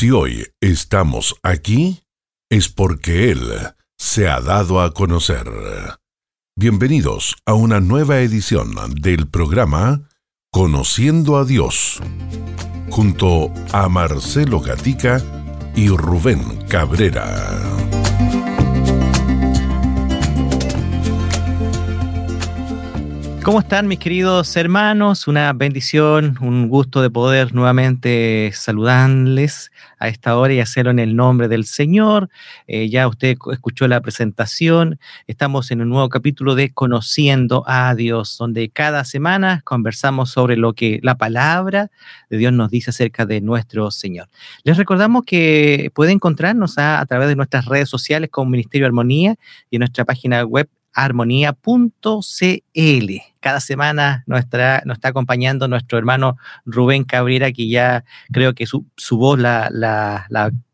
[0.00, 2.00] Si hoy estamos aquí,
[2.50, 3.52] es porque Él
[3.98, 5.44] se ha dado a conocer.
[6.56, 10.08] Bienvenidos a una nueva edición del programa
[10.50, 12.00] Conociendo a Dios,
[12.88, 15.22] junto a Marcelo Gatica
[15.76, 17.99] y Rubén Cabrera.
[23.42, 25.26] ¿Cómo están mis queridos hermanos?
[25.26, 31.16] Una bendición, un gusto de poder nuevamente saludarles a esta hora y hacerlo en el
[31.16, 32.28] nombre del Señor.
[32.66, 35.00] Eh, ya usted escuchó la presentación.
[35.26, 40.74] Estamos en un nuevo capítulo de Conociendo a Dios, donde cada semana conversamos sobre lo
[40.74, 41.90] que la palabra
[42.28, 44.28] de Dios nos dice acerca de nuestro Señor.
[44.64, 49.36] Les recordamos que puede encontrarnos a, a través de nuestras redes sociales como Ministerio Armonía
[49.70, 51.60] y en nuestra página web armonía.cl.
[53.40, 58.66] Cada semana nos está, nos está acompañando nuestro hermano Rubén Cabrera, que ya creo que
[58.66, 58.86] su,
[59.16, 59.70] voz la,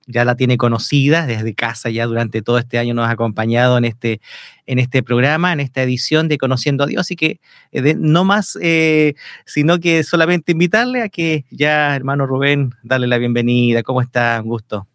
[0.06, 3.84] ya la tiene conocida desde casa, ya durante todo este año nos ha acompañado en
[3.84, 4.20] este,
[4.66, 7.00] en este programa, en esta edición de Conociendo a Dios.
[7.00, 7.40] Así que
[7.72, 13.18] eh, no más, eh, sino que solamente invitarle a que ya, hermano Rubén, darle la
[13.18, 13.82] bienvenida.
[13.82, 14.40] ¿Cómo está?
[14.42, 14.86] Un gusto.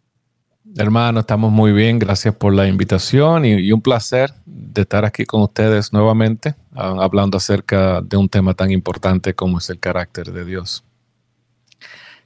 [0.76, 1.98] Hermano, estamos muy bien.
[1.98, 7.36] Gracias por la invitación y, un placer de estar aquí con ustedes nuevamente, ah, hablando
[7.36, 10.82] acerca de un tema tan importante como es el carácter de Dios.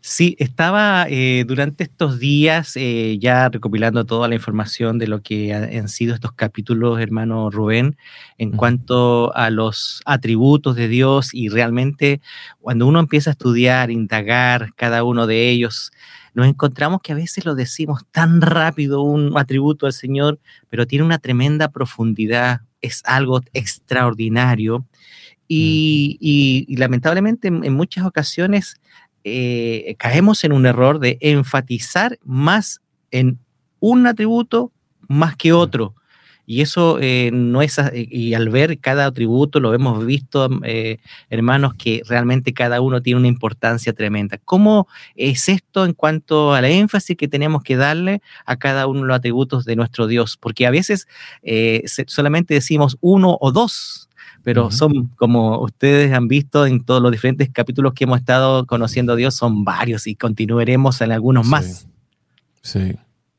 [0.01, 5.53] Sí, estaba eh, durante estos días eh, ya recopilando toda la información de lo que
[5.53, 7.97] han sido estos capítulos, hermano Rubén,
[8.39, 12.21] en cuanto a los atributos de Dios y realmente
[12.61, 15.91] cuando uno empieza a estudiar, indagar cada uno de ellos,
[16.37, 21.03] nos encontramos que a veces lo decimos tan rápido un atributo al Señor, pero tiene
[21.03, 24.87] una tremenda profundidad, es algo extraordinario.
[25.49, 28.79] Y, lamentablemente en, muchas ocasiones
[29.25, 33.39] eh, caemos en un error de enfatizar más en
[33.81, 34.73] un atributo
[35.09, 35.95] más que otro.
[36.47, 40.99] Y eso eh, no es, y al ver cada atributo, lo hemos visto, eh,
[41.29, 44.39] hermanos, que realmente cada uno tiene una importancia tremenda.
[44.45, 44.87] ¿Cómo
[45.17, 49.07] es esto en cuanto a la énfasis que tenemos que darle a cada uno de
[49.09, 50.37] los atributos de nuestro Dios?
[50.37, 51.09] Porque a veces
[51.43, 54.09] eh, solamente decimos uno o dos,
[54.45, 59.15] pero son, como ustedes han visto en todos los diferentes capítulos que hemos estado conociendo
[59.15, 61.89] a Dios, son varios y continuaremos en algunos más.
[62.63, 62.97] Sí.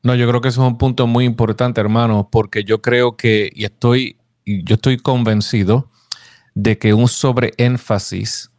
[0.08, 3.52] No, yo creo que eso es un punto muy importante, hermano, porque yo creo que,
[3.54, 5.90] y estoy, yo estoy convencido
[6.54, 8.50] de que un sobreénfasis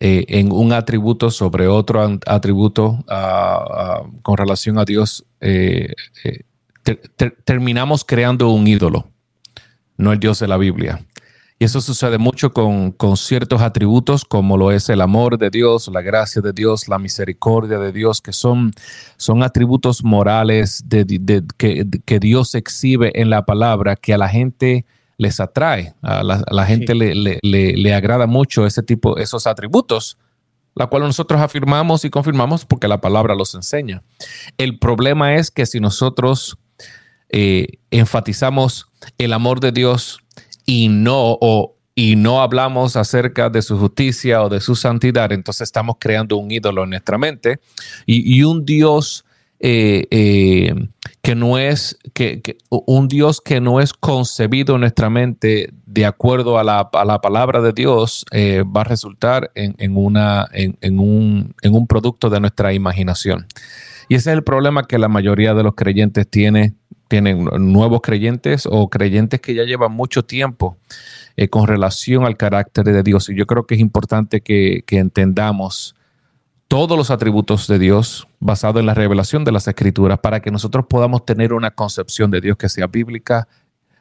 [0.00, 5.92] eh, en un atributo sobre otro atributo ah, con relación a Dios, eh,
[6.24, 6.44] eh,
[7.44, 9.10] terminamos creando un ídolo,
[9.98, 11.04] no el Dios de la Biblia.
[11.60, 16.02] Y eso sucede mucho con, ciertos atributos como lo es el amor de Dios, la
[16.02, 18.72] gracia de Dios, la misericordia de Dios, que son,
[19.16, 21.04] son atributos morales de,
[21.56, 24.86] que, Dios exhibe en la palabra que a la gente
[25.16, 30.16] les atrae, a la, gente le, le, agrada mucho ese tipo, esos atributos,
[30.76, 34.04] la cual nosotros afirmamos y confirmamos porque la palabra los enseña.
[34.58, 36.56] El problema es que si nosotros
[37.30, 38.86] eh, enfatizamos
[39.18, 40.20] el amor de Dios,
[40.68, 41.38] y no,
[41.94, 46.50] y no hablamos acerca de su justicia o de su santidad, entonces estamos creando un
[46.50, 47.58] ídolo en nuestra mente
[48.04, 49.24] y, un Dios
[49.60, 50.74] eh, eh,
[51.22, 56.58] que no es que, un Dios que no es concebido en nuestra mente de acuerdo
[56.58, 61.86] a la, palabra de Dios eh, va a resultar en, una, en, un, en un
[61.86, 63.46] producto de nuestra imaginación.
[64.10, 66.74] Y ese es el problema que la mayoría de los creyentes tiene
[67.08, 70.76] tienen nuevos creyentes o creyentes que ya llevan mucho tiempo
[71.36, 73.28] eh, con relación al carácter de Dios.
[73.28, 75.94] Y yo creo que es importante que, entendamos
[76.68, 80.86] todos los atributos de Dios basado en la revelación de las escrituras para que nosotros
[80.88, 83.48] podamos tener una concepción de Dios que sea bíblica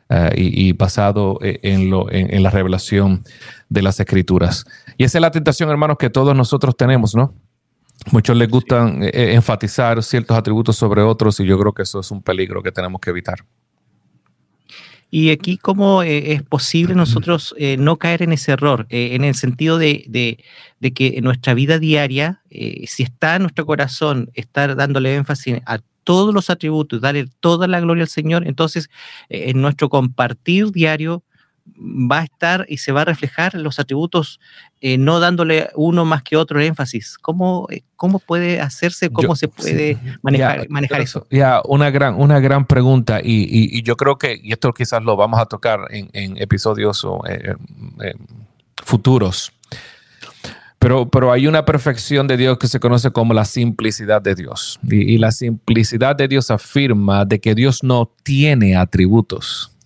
[0.09, 3.23] eh, y, basado eh, en, lo, en, la revelación
[3.69, 4.65] de las escrituras.
[4.97, 7.33] Y esa es la tentación, hermanos, que todos nosotros tenemos, ¿no?
[8.11, 11.99] Muchos les gustan eh, eh, enfatizar ciertos atributos sobre otros y yo creo que eso
[11.99, 13.39] es un peligro que tenemos que evitar.
[15.09, 18.85] Y aquí, ¿cómo eh, es posible nosotros no caer en ese error?
[18.89, 20.03] en el sentido de,
[20.79, 25.79] de, que en nuestra vida diaria, si está en nuestro corazón, estar dándole énfasis a
[26.03, 28.89] todos los atributos, darle toda la gloria al Señor, entonces
[29.29, 31.23] en nuestro compartir diario
[31.75, 34.39] va a estar y se va a reflejar los atributos,
[34.81, 37.17] eh, no dándole uno más que otro énfasis.
[37.17, 41.27] ¿Cómo, eh, cómo puede hacerse, cómo se puede manejar, manejar eso?
[41.29, 45.39] Ya, una, gran, una gran pregunta y, yo creo que, y esto quizás lo vamos
[45.39, 47.53] a tocar en, episodios eh,
[48.83, 49.51] futuros,
[50.79, 54.79] Pero, pero hay una perfección de Dios que se conoce como la simplicidad de Dios.
[54.83, 59.76] Y, la simplicidad de Dios afirma de que Dios no tiene atributos.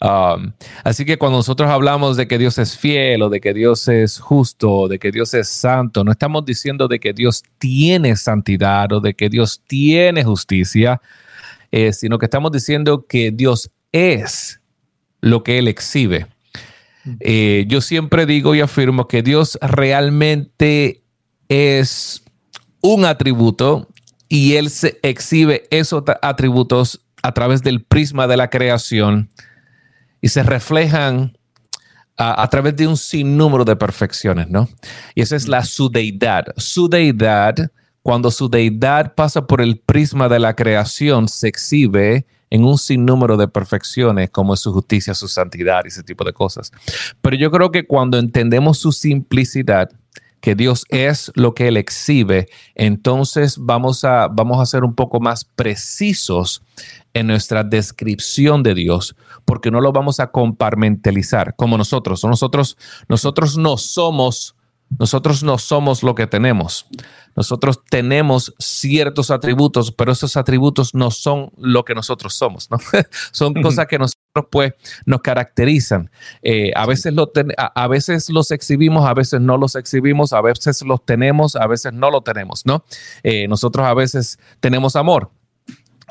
[0.00, 3.86] Um, así que cuando nosotros hablamos de que Dios es fiel o de que Dios
[3.88, 8.16] es justo o de que Dios es santo, no estamos diciendo de que Dios tiene
[8.16, 11.00] santidad o de que Dios tiene justicia,
[11.70, 14.60] eh, sino que estamos diciendo que Dios es
[15.20, 16.26] lo que Él exhibe.
[17.20, 21.02] Eh, yo siempre digo y afirmo que Dios realmente
[21.48, 22.22] es
[22.80, 23.88] un atributo
[24.28, 29.30] y Él se exhibe esos atributos a través del prisma de la creación
[30.22, 31.36] y se reflejan
[32.16, 34.68] a, través de un sinnúmero de perfecciones, ¿no?
[35.14, 36.46] Y esa es la su deidad.
[36.56, 37.56] Su deidad,
[38.00, 43.36] cuando su deidad pasa por el prisma de la creación, se exhibe en un sinnúmero
[43.36, 46.70] de perfecciones como es su justicia, su santidad y ese tipo de cosas.
[47.20, 49.90] Pero yo creo que cuando entendemos su simplicidad,
[50.42, 55.20] que Dios es lo que Él exhibe, entonces vamos a, vamos a ser un poco
[55.20, 56.62] más precisos
[57.14, 62.24] en nuestra descripción de Dios, porque no lo vamos a compartimentalizar como nosotros.
[62.24, 62.76] Nosotros,
[63.08, 64.56] nosotros no somos
[64.98, 66.86] nosotros no somos lo que tenemos.
[67.34, 72.76] Nosotros tenemos ciertos atributos, pero esos atributos no son lo que nosotros somos, ¿no?
[73.32, 74.72] son cosas que nosotros pues
[75.06, 76.10] nos caracterizan.
[76.42, 80.82] Eh, a, veces lo a, veces los exhibimos, a veces no los exhibimos, a veces
[80.82, 82.84] los tenemos, a veces no lo tenemos, ¿no?
[83.22, 85.30] Eh, nosotros a veces tenemos amor,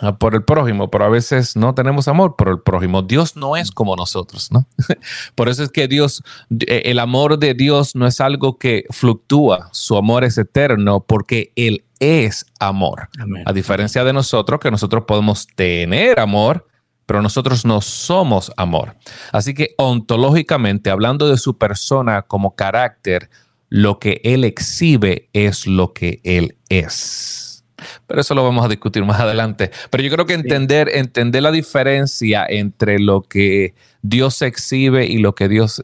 [0.01, 3.03] Ah, por el prójimo, pero a veces no tenemos amor por el prójimo.
[3.03, 4.65] Dios no es como nosotros, ¿no?
[5.35, 9.69] por eso es que Dios, eh, el amor de Dios no es algo que fluctúa,
[9.73, 13.09] su amor es eterno porque Él es amor.
[13.45, 16.68] A diferencia de nosotros, que nosotros podemos tener amor,
[17.12, 18.96] pero nosotros no somos amor.
[19.34, 23.30] Así que ontológicamente, hablando de su persona como carácter,
[23.68, 27.66] lo que Él exhibe es lo que Él es.
[28.08, 29.72] Pero eso lo vamos a discutir más adelante.
[29.90, 35.36] Pero yo creo que entender, entender la diferencia entre lo que Dios exhibe y lo
[35.36, 35.84] que Dios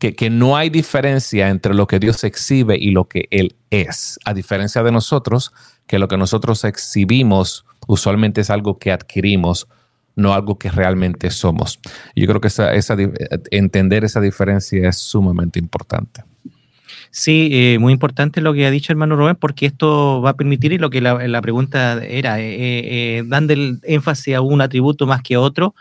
[0.00, 4.18] que, que, no hay diferencia entre lo que Dios exhibe y lo que Él es,
[4.24, 5.52] a diferencia de nosotros,
[5.86, 9.68] que lo que nosotros exhibimos usualmente es algo que adquirimos,
[10.16, 11.80] no algo que realmente somos.
[12.14, 12.96] Yo creo que esa, esa,
[13.50, 16.22] entender esa diferencia es sumamente importante.
[17.10, 20.72] Sí, eh, muy importante lo que ha dicho hermano Rubén, porque esto va a permitir,
[20.72, 25.22] y lo que la, pregunta era, eh, eh, dando el énfasis a un atributo más
[25.22, 25.76] que a otro,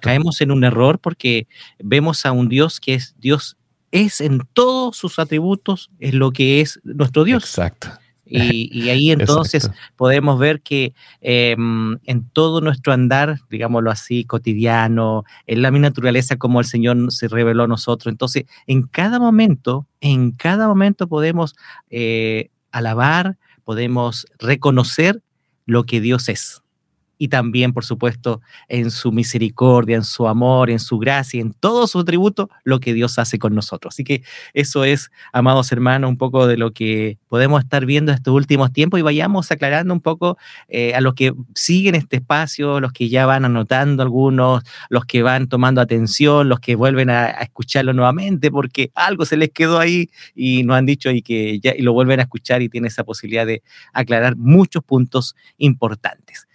[0.00, 1.48] caemos en un error porque
[1.80, 3.56] vemos a un Dios que es Dios,
[3.90, 7.42] es en todos sus atributos, es lo que es nuestro Dios.
[7.42, 7.88] Exacto.
[8.28, 15.62] Y, ahí entonces podemos ver que em, en todo nuestro andar, digámoslo así, cotidiano, en
[15.62, 20.32] la mi naturaleza como el Señor se reveló a nosotros, entonces en cada momento, en
[20.32, 21.54] cada momento podemos
[21.88, 25.22] eh, alabar, podemos reconocer
[25.64, 26.62] lo que Dios es
[27.18, 31.86] y también, por supuesto, en su misericordia, en su amor, en su gracia, en todo
[31.86, 33.94] su atributo, lo que Dios hace con nosotros.
[33.94, 34.22] Así que
[34.54, 39.00] eso es, amados hermanos, un poco de lo que podemos estar viendo estos últimos tiempos
[39.00, 43.26] y vayamos aclarando un poco eh, a los que siguen este espacio, los que ya
[43.26, 48.90] van anotando algunos, los que van tomando atención, los que vuelven a, escucharlo nuevamente porque
[48.94, 52.20] algo se les quedó ahí y no han dicho y que ya y lo vuelven
[52.20, 53.62] a escuchar y tienen esa posibilidad de
[53.92, 56.45] aclarar muchos puntos importantes.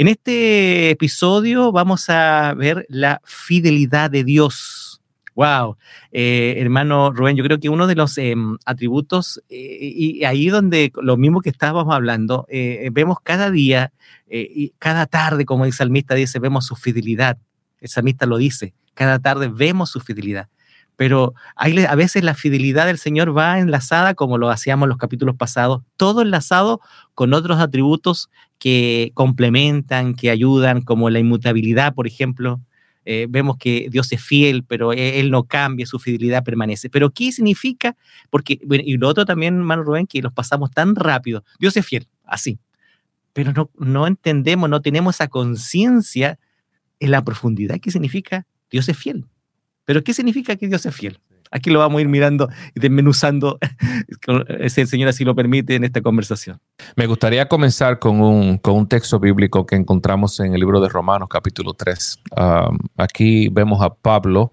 [0.00, 5.02] En este episodio vamos a ver la fidelidad de Dios.
[5.34, 5.76] Wow,
[6.12, 10.92] eh, hermano Rubén, yo creo que uno de los em, atributos, eh, y ahí donde
[11.02, 13.92] lo mismo que estábamos hablando, eh, vemos cada día
[14.30, 17.36] y cada tarde, como el salmista dice, vemos su fidelidad.
[17.80, 20.48] El salmista lo dice, cada tarde vemos su fidelidad
[20.98, 25.36] pero a veces la fidelidad del Señor va enlazada, como lo hacíamos en los capítulos
[25.36, 26.80] pasados, todo enlazado
[27.14, 32.60] con otros atributos que complementan, que ayudan, como la inmutabilidad, por ejemplo.
[33.04, 36.90] Eh, vemos que Dios es fiel, pero e, Él no cambia, su fidelidad permanece.
[36.90, 37.96] Pero ¿qué significa?
[38.28, 41.44] Porque, bueno, y lo otro también, hermano Rubén, que los pasamos tan rápido.
[41.60, 42.58] Dios es fiel, así.
[43.34, 46.40] Pero no, no entendemos, no tenemos esa conciencia
[46.98, 49.26] en la profundidad que significa Dios es fiel.
[49.88, 51.18] Pero ¿qué significa que Dios es fiel?
[51.50, 53.58] Aquí lo vamos a ir mirando y desmenuzando,
[54.68, 56.60] si el Señor así lo permite, en esta conversación.
[56.94, 60.90] Me gustaría comenzar con un, con un texto bíblico que encontramos en el libro de
[60.90, 62.18] Romanos, capítulo 3.
[62.98, 64.52] aquí vemos a Pablo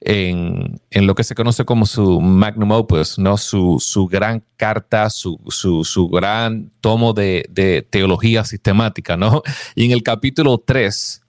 [0.00, 3.36] en, en, lo que se conoce como su magnum opus, ¿no?
[3.36, 9.18] su, su gran carta, su, su, su gran tomo de, de, teología sistemática.
[9.18, 9.42] ¿no?
[9.74, 11.20] Y en el capítulo 3,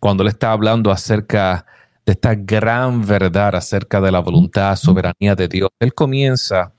[0.00, 1.72] cuando le está hablando acerca de
[2.06, 5.70] esta gran verdad acerca de la voluntad, soberanía de Dios.
[5.78, 6.72] Él comienza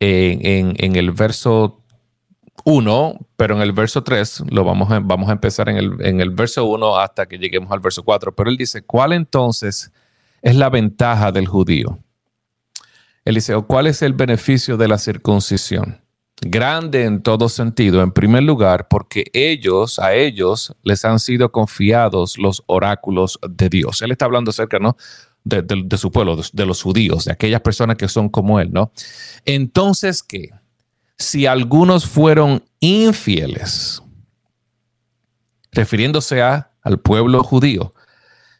[0.00, 1.82] en, en, el verso
[2.64, 6.20] 1, pero en el verso 3, lo vamos a, vamos a empezar en el, en
[6.20, 8.34] el verso 1 hasta que lleguemos al verso 4.
[8.34, 9.92] Pero él dice, ¿cuál entonces
[10.42, 11.98] es la ventaja del judío?
[13.24, 16.00] Él dice, ¿cuál es el beneficio de la circuncisión?
[16.40, 22.38] Grande en todo sentido, en primer lugar, porque ellos, a ellos les han sido confiados
[22.38, 24.02] los oráculos de Dios.
[24.02, 24.96] Él está hablando acerca, ¿no?
[25.44, 28.92] De, su pueblo, de, los judíos, de aquellas personas que son como él, ¿no?
[29.46, 30.50] Entonces, ¿qué?
[31.16, 34.02] Si algunos fueron infieles,
[35.72, 37.94] refiriéndose a, al pueblo judío,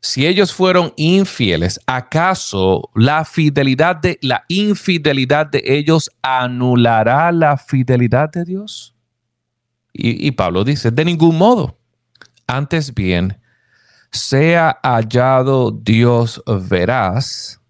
[0.01, 8.31] si ellos fueron infieles, ¿acaso la fidelidad de la infidelidad de ellos anulará la fidelidad
[8.31, 8.95] de Dios?
[9.93, 11.77] Y, y Pablo dice, de ningún modo.
[12.47, 13.39] Antes bien,
[14.11, 17.61] sea hallado Dios veraz,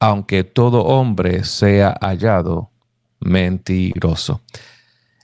[0.00, 2.70] aunque todo hombre sea hallado
[3.20, 4.42] mentiroso.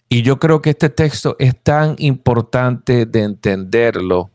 [0.09, 4.31] Y yo creo que este texto es tan importante de entenderlo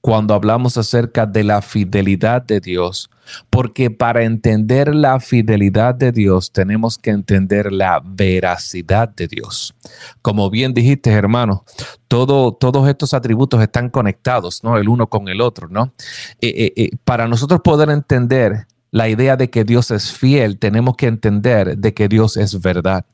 [0.00, 3.10] cuando hablamos acerca de la fidelidad de Dios,
[3.50, 9.74] porque para entender la fidelidad de Dios tenemos que entender la veracidad de Dios.
[10.22, 11.64] Como bien dijiste, hermano,
[12.08, 14.78] todo, todos estos atributos están conectados, ¿no?
[14.78, 15.92] El uno con el otro, ¿no?
[16.40, 20.96] Eh, eh, eh, para nosotros poder entender la idea de que Dios es fiel, tenemos
[20.96, 23.04] que entender de que Dios es verdad.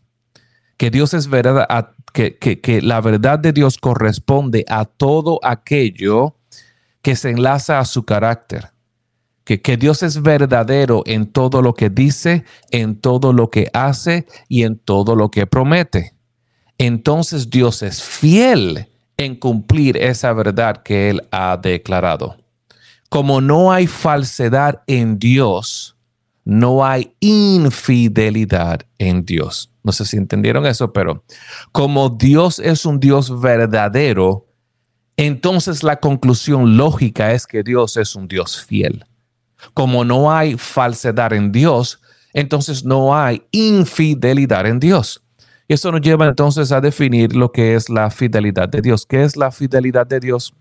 [0.78, 6.36] Que Dios es verdad, que, que la verdad de Dios corresponde a todo aquello
[7.06, 8.72] que se enlaza a su carácter.
[9.44, 14.26] Que, que, Dios es verdadero en todo lo que dice, en todo lo que hace
[14.48, 16.16] y en todo lo que promete.
[16.78, 22.38] Entonces Dios es fiel en cumplir esa verdad que Él ha declarado.
[23.08, 25.96] Como no hay falsedad en Dios,
[26.44, 29.70] no hay infidelidad en Dios.
[29.84, 31.22] No sé si entendieron eso, pero
[31.70, 34.46] como Dios es un Dios verdadero,
[35.16, 39.04] entonces la conclusión lógica es que Dios es un Dios fiel.
[39.72, 42.00] Como no hay falsedad en Dios,
[42.32, 45.22] entonces no hay infidelidad en Dios.
[45.68, 49.06] Y eso nos lleva entonces a definir lo que es la fidelidad de Dios.
[49.06, 50.54] ¿Qué es la fidelidad de Dios?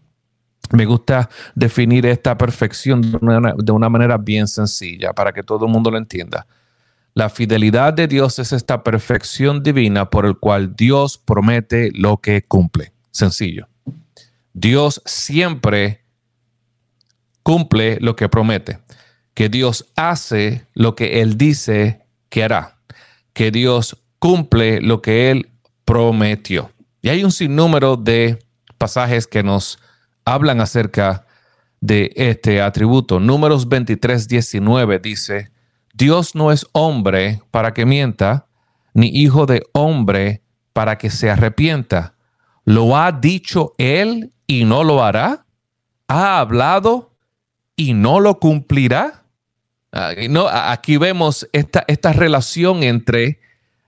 [0.71, 5.91] Me gusta definir esta perfección de una, manera bien sencilla para que todo el mundo
[5.91, 6.47] lo entienda.
[7.13, 12.43] La fidelidad de Dios es esta perfección divina por el cual Dios promete lo que
[12.43, 12.93] cumple.
[13.11, 13.67] Sencillo.
[14.55, 16.05] Dios siempre
[17.43, 18.79] cumple lo que promete,
[19.33, 22.79] que Dios hace lo que Él dice que hará,
[23.33, 25.51] que Dios cumple lo que Él
[25.83, 26.71] prometió.
[27.01, 28.39] Y hay un sinnúmero de
[28.77, 29.77] pasajes que nos
[30.23, 31.25] hablan acerca
[31.81, 33.19] de este atributo.
[33.19, 35.51] Números 23, 19 dice,
[35.93, 38.47] Dios no es hombre para que mienta,
[38.93, 42.14] ni hijo de hombre para que se arrepienta.
[42.65, 45.45] Lo ha dicho Él y no lo hará?
[46.07, 47.15] ¿Ha hablado
[47.75, 49.23] y no lo cumplirá?
[50.29, 53.39] No, aquí vemos esta, esta relación entre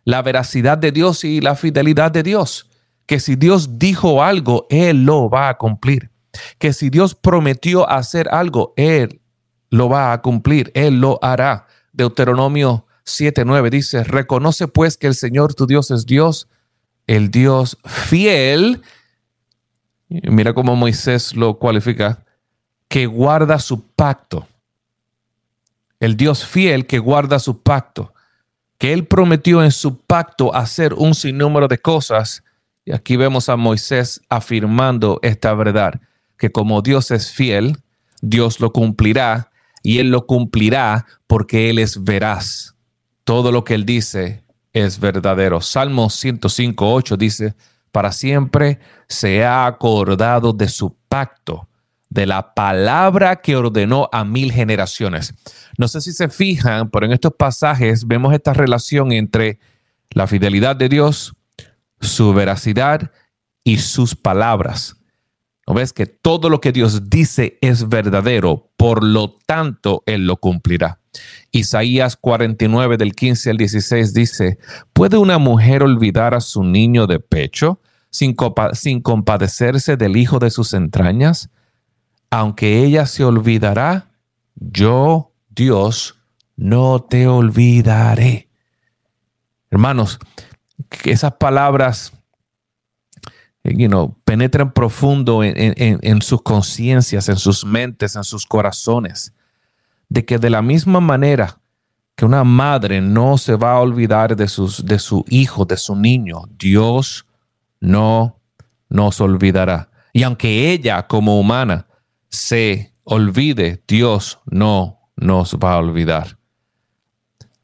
[0.06, 2.70] la veracidad de Dios y la fidelidad de Dios.
[3.06, 6.12] Que si Dios dijo algo, Él lo va a cumplir.
[6.60, 9.22] Que si Dios prometió hacer algo, Él
[9.70, 11.68] lo va a cumplir, Él lo hará.
[11.92, 16.48] Deuteronomio 7:9 dice, reconoce pues que el Señor tu Dios es Dios,
[17.08, 18.82] el Dios fiel
[20.10, 22.24] Mira cómo Moisés lo cualifica,
[22.88, 24.48] que guarda su pacto.
[26.00, 28.14] El Dios fiel que guarda su pacto,
[28.78, 32.44] que él prometió en su pacto hacer un sinnúmero de cosas.
[32.86, 36.00] Y aquí vemos a Moisés afirmando esta verdad,
[36.38, 37.78] que como Dios es fiel,
[38.22, 39.52] Dios lo cumplirá
[39.84, 42.76] y él lo cumplirá porque él es veraz.
[43.26, 44.44] Todo lo que él dice
[44.74, 45.62] es verdadero.
[45.62, 47.56] Salmo 105, 8 dice,
[47.92, 51.68] para siempre se ha acordado de su pacto,
[52.10, 55.34] de la palabra que ordenó a mil generaciones.
[55.78, 59.60] No sé si se fijan, pero en estos pasajes vemos esta relación entre
[60.12, 61.34] la fidelidad de Dios,
[62.00, 63.12] su veracidad
[63.64, 64.97] y sus palabras.
[65.68, 68.72] ¿No ves que todo lo que Dios dice es verdadero?
[68.78, 71.02] Por lo tanto, Él lo cumplirá.
[71.52, 74.60] Isaías 49 del 15 al 16 dice,
[74.94, 77.82] ¿puede una mujer olvidar a su niño de pecho
[78.12, 78.34] sin,
[79.02, 81.50] compadecerse del hijo de sus entrañas?
[82.30, 84.12] Aunque ella se olvidará,
[84.56, 86.16] yo, Dios,
[86.56, 88.48] no te olvidaré.
[89.70, 90.20] Hermanos,
[91.04, 92.14] esas palabras
[93.76, 99.34] you know, penetran profundo en, en sus conciencias, en sus mentes, en sus corazones.
[100.10, 101.60] de que de la misma manera
[102.16, 105.96] que una madre no se va a olvidar de, sus, de su hijo, de su
[105.96, 107.26] niño, Dios
[107.80, 108.40] no
[108.90, 109.90] nos olvidará.
[110.14, 111.86] Y aunque ella como humana
[112.30, 116.38] se olvide, Dios no nos va a olvidar.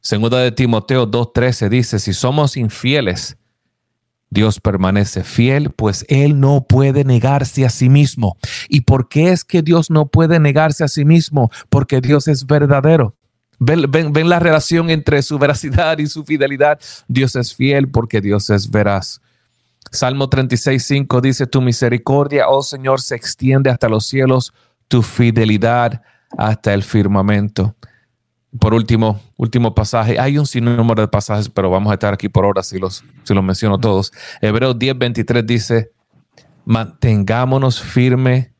[0.00, 3.36] Segunda de Timoteo 2.13 dice, si somos infieles,
[4.34, 8.36] Dios permanece fiel, pues Él no puede negarse a sí mismo.
[8.68, 11.50] ¿Y por qué es que Dios no puede negarse a sí mismo?
[11.70, 13.16] Porque Dios es verdadero.
[13.60, 16.80] Ven, ven, la relación entre su veracidad y su fidelidad.
[17.06, 19.20] Dios es fiel porque Dios es veraz.
[19.92, 24.52] Salmo 36.5 dice, tu misericordia, oh Señor, se extiende hasta los cielos,
[24.88, 26.02] tu fidelidad
[26.36, 27.76] hasta el firmamento.
[28.58, 30.18] Por último, último pasaje.
[30.18, 33.34] Hay un sinnúmero de pasajes, pero vamos a estar aquí por horas si los, si
[33.34, 34.12] los menciono todos.
[34.40, 35.90] Hebreos 10.23 dice,
[36.64, 38.52] mantengámonos firme,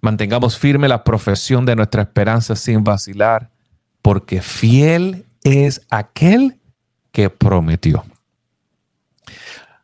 [0.00, 3.50] mantengamos firme la profesión de nuestra esperanza sin vacilar,
[4.02, 6.58] porque fiel es aquel
[7.12, 8.04] que prometió.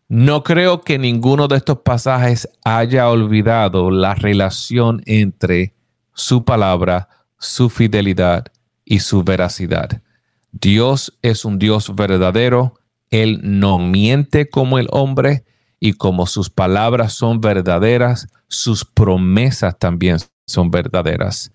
[0.09, 5.73] No creo que ninguno de estos pasajes haya olvidado la relación entre
[6.15, 7.09] su palabra,
[7.39, 8.47] su fidelidad
[8.91, 10.03] y su veracidad.
[10.51, 12.75] Dios es un Dios verdadero,
[13.09, 15.45] Él no miente como el hombre
[15.79, 21.53] y como sus palabras son verdaderas, sus promesas también son verdaderas.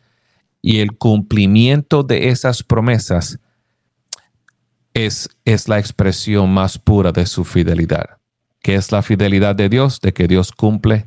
[0.61, 3.37] Y el cumplimiento de esas promesas
[4.93, 8.17] es, es la expresión más pura de su fidelidad
[8.65, 11.05] que es la fidelidad de Dios, de que Dios cumple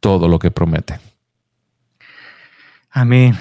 [0.00, 1.00] todo lo que promete.
[2.90, 3.38] Amén.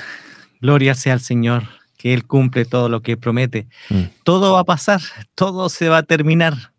[0.62, 1.64] Gloria sea al Señor,
[1.98, 3.68] que Él cumple todo lo que promete.
[3.90, 4.04] Mm.
[4.24, 5.02] Todo va a pasar,
[5.36, 6.74] todo se va a terminar,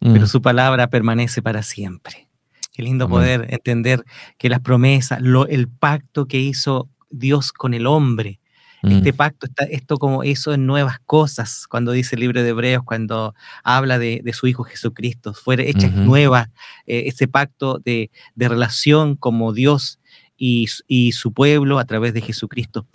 [0.00, 0.28] pero mm.
[0.28, 2.28] su palabra permanece para siempre.
[2.72, 4.04] Qué lindo poder entender
[4.38, 8.38] que las promesas, lo, el pacto que hizo Dios con el hombre,
[8.82, 9.16] este mm.
[9.16, 13.34] pacto, está, esto como eso en nuevas cosas, cuando dice el libro de Hebreos, cuando
[13.64, 16.50] habla de, su Hijo Jesucristo, fue hecha nueva,
[16.86, 19.98] eh, ese pacto de, relación como Dios
[20.38, 22.86] y, su pueblo a través de Jesucristo.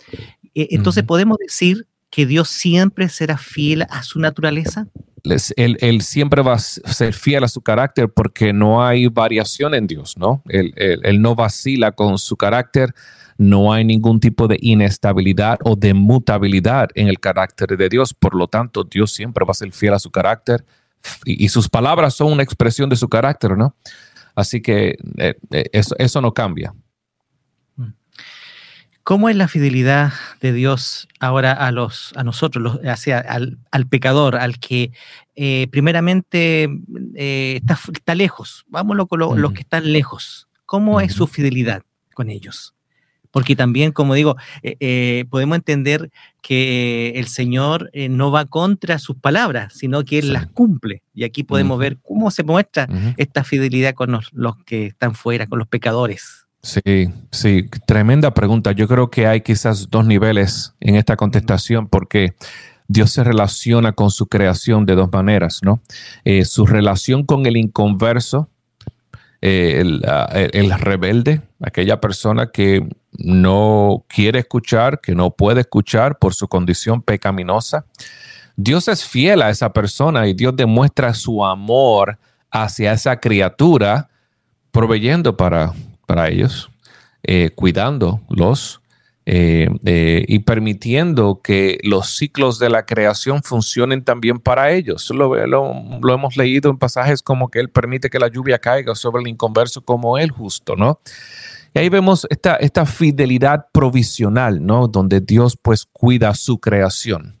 [0.54, 4.86] E, entonces, ¿podemos decir que Dios siempre será fiel a su naturaleza?
[5.56, 10.18] Él, siempre va a ser fiel a su carácter porque no hay variación en Dios,
[10.18, 10.42] ¿no?
[10.48, 12.94] él no vacila con su carácter
[13.38, 18.14] no hay ningún tipo de inestabilidad o de mutabilidad en el carácter de Dios.
[18.14, 20.64] Por lo tanto, Dios siempre va a ser fiel a su carácter
[21.24, 23.76] y, sus palabras son una expresión de su carácter, ¿no?
[24.34, 26.74] Así que eh, eh, eso, no cambia.
[29.04, 34.58] ¿Cómo es la fidelidad de Dios ahora a, los, a nosotros, hacia, al, pecador, al
[34.58, 34.92] que
[35.36, 36.68] eh, primeramente
[37.14, 38.64] está, lejos?
[38.66, 40.48] Vámonos con los que están lejos.
[40.66, 41.82] ¿Cómo es su fidelidad
[42.14, 42.74] con ellos?
[43.34, 49.00] porque también, como digo, eh, eh, podemos entender que el Señor eh, no va contra
[49.00, 51.02] sus palabras, sino que Él las cumple.
[51.12, 52.86] Y aquí podemos ver cómo se muestra
[53.16, 56.43] esta fidelidad con los, que están fuera, con los pecadores.
[56.64, 58.72] Sí, sí, tremenda pregunta.
[58.72, 62.32] Yo creo que hay quizás dos niveles en esta contestación porque
[62.88, 65.82] Dios se relaciona con su creación de dos maneras, ¿no?
[66.44, 68.48] su relación con el inconverso,
[69.42, 76.48] ah, el, rebelde, aquella persona que no quiere escuchar, que no puede escuchar por su
[76.48, 77.84] condición pecaminosa.
[78.56, 82.18] Dios es fiel a esa persona y Dios demuestra su amor
[82.50, 84.08] hacia esa criatura,
[84.70, 85.74] proveyendo para,
[86.06, 86.70] para ellos,
[87.22, 88.80] eh, cuidándolos
[89.26, 95.08] eh, y permitiendo que los ciclos de la creación funcionen también para ellos.
[95.10, 99.22] Lo, lo, hemos leído en pasajes como que Él permite que la lluvia caiga sobre
[99.22, 101.00] el inconverso como Él justo, ¿no?
[101.72, 104.88] Y ahí vemos esta, esta fidelidad provisional, ¿no?
[104.88, 107.34] Donde Dios pues cuida su creación.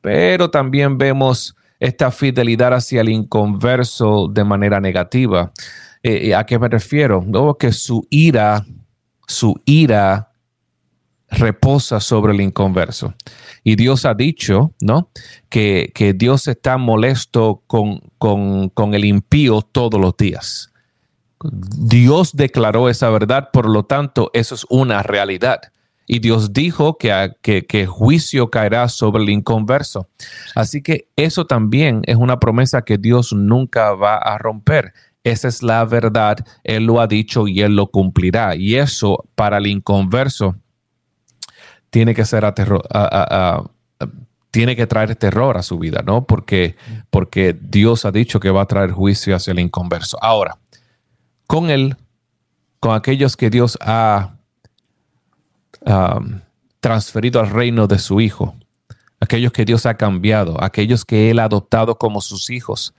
[0.00, 5.52] Pero también vemos esta fidelidad hacia el inconverso de manera negativa.
[6.02, 7.24] Eh, ¿A qué me refiero?
[7.58, 8.64] Que su ira,
[9.26, 10.32] su ira
[11.30, 13.14] reposa sobre el inconverso.
[13.62, 15.10] Y Dios ha dicho, ¿no?
[15.48, 20.72] Que, que Dios está molesto con, con, con el impío todos los días.
[21.42, 25.60] Dios declaró esa verdad, por lo tanto, eso es una realidad.
[26.10, 30.08] Y Dios dijo que, que, juicio caerá sobre el inconverso.
[30.54, 34.94] Así que eso también es una promesa que Dios nunca va a romper.
[35.24, 36.38] Esa es la verdad.
[36.64, 38.56] Él lo ha dicho y Él lo cumplirá.
[38.56, 40.56] Y eso para el inconverso
[41.90, 42.44] tiene que ser
[44.50, 46.24] tiene que traer terror a su vida, ¿no?
[46.24, 46.74] Porque,
[47.10, 50.18] porque Dios ha dicho que va a traer juicio hacia el inconverso.
[50.22, 50.58] Ahora,
[51.46, 51.96] con él,
[52.80, 54.34] con aquellos que Dios ha
[56.80, 58.54] transferido al reino de su Hijo,
[59.20, 62.94] aquellos que Dios ha cambiado, aquellos que Él ha adoptado como sus hijos,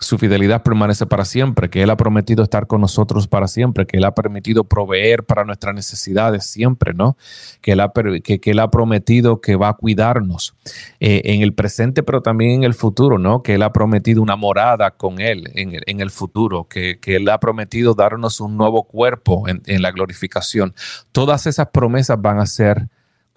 [0.00, 3.98] su fidelidad permanece para siempre, que Él ha prometido estar con nosotros para siempre, que
[3.98, 7.18] Él ha permitido proveer para nuestras necesidades siempre, ¿no?
[7.60, 7.92] Que Él ha,
[8.24, 10.54] que, Él ha prometido que va a cuidarnos
[11.00, 13.42] eh, en el presente, pero también en el futuro, ¿no?
[13.42, 17.28] Que Él ha prometido una morada con Él en, en el futuro, que, que, Él
[17.28, 20.74] ha prometido darnos un nuevo cuerpo en, en la glorificación.
[21.12, 22.88] Todas esas promesas van a ser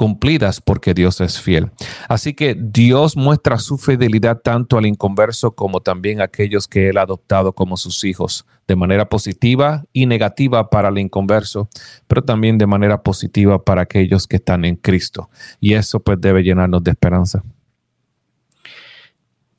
[0.04, 1.72] cumplidas porque Dios es fiel.
[2.10, 6.98] Así que Dios muestra su fidelidad tanto al inconverso como también a aquellos que Él
[6.98, 11.70] ha adoptado como sus hijos, de manera positiva y negativa para el inconverso,
[12.06, 15.30] pero también de manera positiva para aquellos que están en Cristo.
[15.62, 17.42] Y eso pues debe llenarnos de esperanza.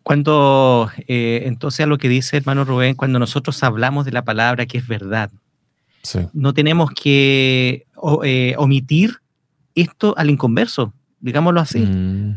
[0.02, 4.66] Cuando, eh, entonces a lo que dice hermano Rubén, cuando nosotros hablamos de la palabra
[4.66, 5.30] que es verdad,
[6.34, 7.86] no tenemos que
[8.24, 9.23] eh, omitir
[9.74, 11.86] esto al inconverso, digámoslo así.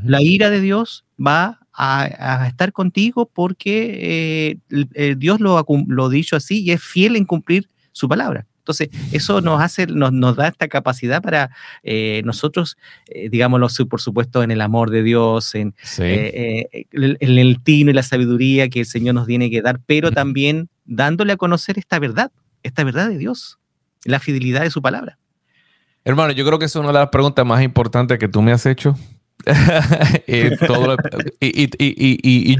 [0.03, 6.63] La ira de Dios va a, estar contigo porque eh, Dios lo ha dicho así
[6.63, 8.45] y es fiel en cumplir su palabra.
[8.67, 11.51] Entonces, eso nos hace, nos, da esta capacidad para
[11.83, 12.75] eh, nosotros,
[13.07, 18.67] eh, digámoslo, por supuesto, en el amor de Dios, en, el, tino y la sabiduría
[18.67, 22.29] que el Señor nos tiene que dar, pero también dándole a conocer esta verdad,
[22.61, 23.57] esta verdad de Dios,
[24.03, 25.17] la fidelidad de su palabra.
[26.07, 28.65] Hermano, yo creo que es una de las preguntas más importantes que tú me has
[28.65, 28.95] hecho.
[30.25, 30.55] y,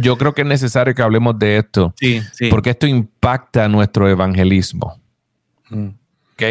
[0.02, 1.94] yo creo que es necesario que hablemos de esto.
[1.98, 2.50] Sí, sí.
[2.50, 5.00] Porque esto impacta nuestro evangelismo.
[5.70, 5.92] Mm.
[6.34, 6.44] ¿Ok?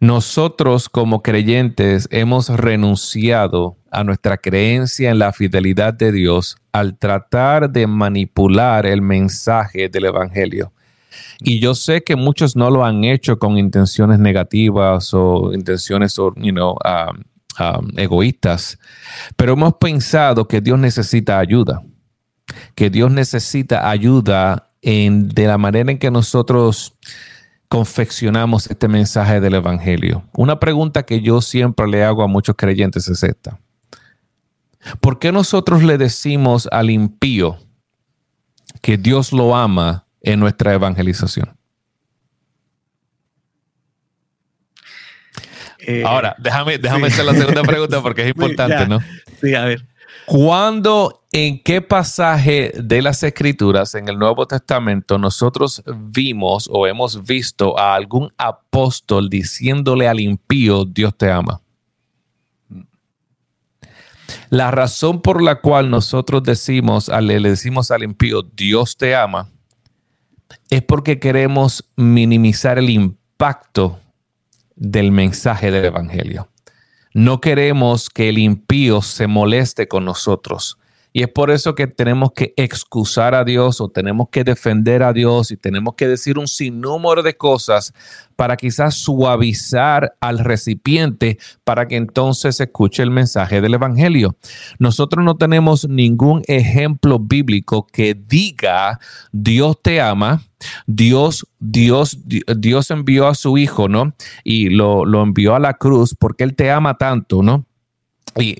[0.00, 7.70] Nosotros como creyentes hemos renunciado a nuestra creencia en la fidelidad de Dios al tratar
[7.70, 10.72] de manipular el mensaje del Evangelio.
[11.40, 16.52] Y yo sé que muchos no lo han hecho con intenciones negativas o intenciones, you
[16.52, 17.22] know, um,
[17.58, 18.78] um, egoístas,
[19.36, 21.82] pero hemos pensado que Dios necesita ayuda,
[22.74, 26.94] que Dios necesita ayuda en, de la manera en que nosotros
[27.68, 30.24] confeccionamos este mensaje del Evangelio.
[30.32, 33.60] Una pregunta que yo siempre le hago a muchos creyentes es esta.
[35.00, 37.58] ¿Por qué nosotros le decimos al impío
[38.80, 41.56] que Dios lo ama en nuestra evangelización.
[45.86, 49.00] Eh, Ahora, déjame, déjame hacer la segunda pregunta porque es importante, ¿no?
[49.40, 49.86] Sí, a ver.
[50.26, 57.24] ¿Cuándo, en qué pasaje de las Escrituras en el Nuevo Testamento nosotros vimos o hemos
[57.24, 61.60] visto a algún apóstol diciéndole al impío, Dios te ama?
[64.50, 69.48] La razón por la cual nosotros decimos, le decimos al impío, Dios te ama,
[70.70, 73.98] es porque queremos minimizar el impacto
[74.76, 76.48] del mensaje del Evangelio.
[77.12, 80.78] No queremos que el impío se moleste con nosotros.
[81.12, 85.12] Y es por eso que tenemos que excusar a Dios o tenemos que defender a
[85.12, 87.92] Dios y tenemos que decir un sinnúmero de cosas
[88.36, 94.36] para quizás suavizar al recipiente para que entonces escuche el mensaje del Evangelio.
[94.78, 98.98] Nosotros no tenemos ningún ejemplo bíblico que diga
[99.32, 100.42] Dios te ama.
[100.86, 104.14] Dios, Dios, Dios envió a su hijo, ¿no?
[104.44, 107.64] Y lo, lo envió a la cruz porque Él te ama tanto, ¿no?
[108.38, 108.56] Y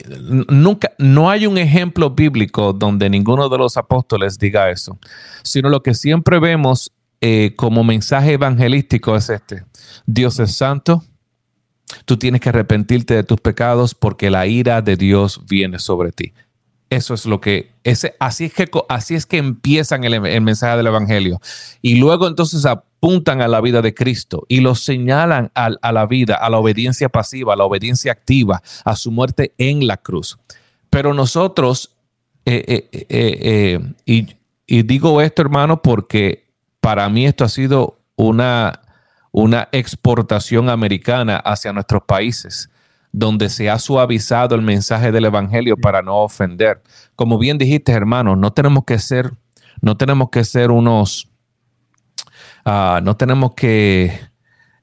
[0.48, 4.98] nunca, no hay un ejemplo bíblico donde ninguno de los apóstoles diga eso,
[5.42, 9.64] sino lo que siempre vemos eh, como mensaje evangelístico es este.
[10.06, 11.04] Dios es santo,
[12.04, 16.32] tú tienes que arrepentirte de tus pecados porque la ira de Dios viene sobre ti.
[16.88, 20.76] Eso es lo que, ese, así, es que así es que empiezan el, el mensaje
[20.76, 21.40] del Evangelio.
[21.80, 22.66] Y luego entonces
[23.00, 27.08] apuntan a la vida de Cristo y lo señalan a, la vida, a la obediencia
[27.08, 30.38] pasiva, a la obediencia activa, a su muerte en la cruz.
[30.90, 31.96] Pero nosotros,
[32.44, 34.36] eh, eh, eh, y,
[34.66, 38.80] y, digo esto hermano porque para mí esto ha sido una,
[39.32, 42.68] una exportación americana hacia nuestros países
[43.12, 46.82] donde se ha suavizado el mensaje del evangelio para no ofender.
[47.16, 49.32] Como bien dijiste, hermano, no tenemos que ser,
[49.80, 51.30] no tenemos que ser unos
[52.64, 54.18] Ah, no tenemos que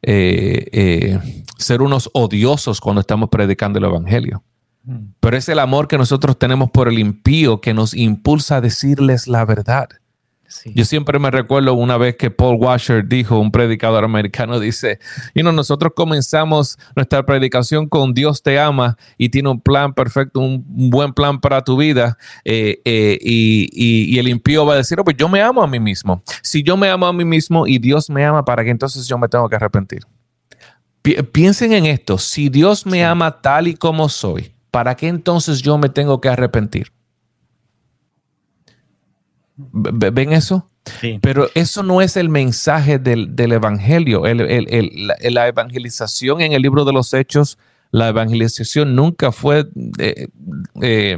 [0.01, 4.43] eh, eh, ser unos odiosos cuando estamos predicando el Evangelio.
[4.83, 5.13] Mm.
[5.19, 9.27] Pero es el amor que nosotros tenemos por el impío que nos impulsa a decirles
[9.27, 9.89] la verdad.
[10.73, 14.99] Yo siempre me recuerdo una vez que Paul Washer dijo, un predicador americano, dice,
[15.33, 20.39] y no, nosotros comenzamos nuestra predicación con Dios te ama y tiene un plan perfecto,
[20.39, 25.03] un, buen plan para tu vida, eh, eh, y, el impío va a decir, oh,
[25.03, 26.23] pues yo me amo a mí mismo.
[26.41, 29.17] Si yo me amo a mí mismo y Dios me ama, ¿para qué entonces yo
[29.17, 30.01] me tengo que arrepentir?
[31.31, 35.77] piensen en esto, si Dios me ama tal y como soy, ¿para qué entonces yo
[35.77, 36.91] me tengo que arrepentir?
[39.57, 40.69] ¿Ven eso?
[41.21, 44.23] Pero eso no es el mensaje del, Evangelio.
[44.23, 47.57] la, evangelización en el libro de los Hechos,
[47.91, 49.67] la evangelización nunca fue
[49.97, 50.27] eh,
[50.81, 51.17] eh,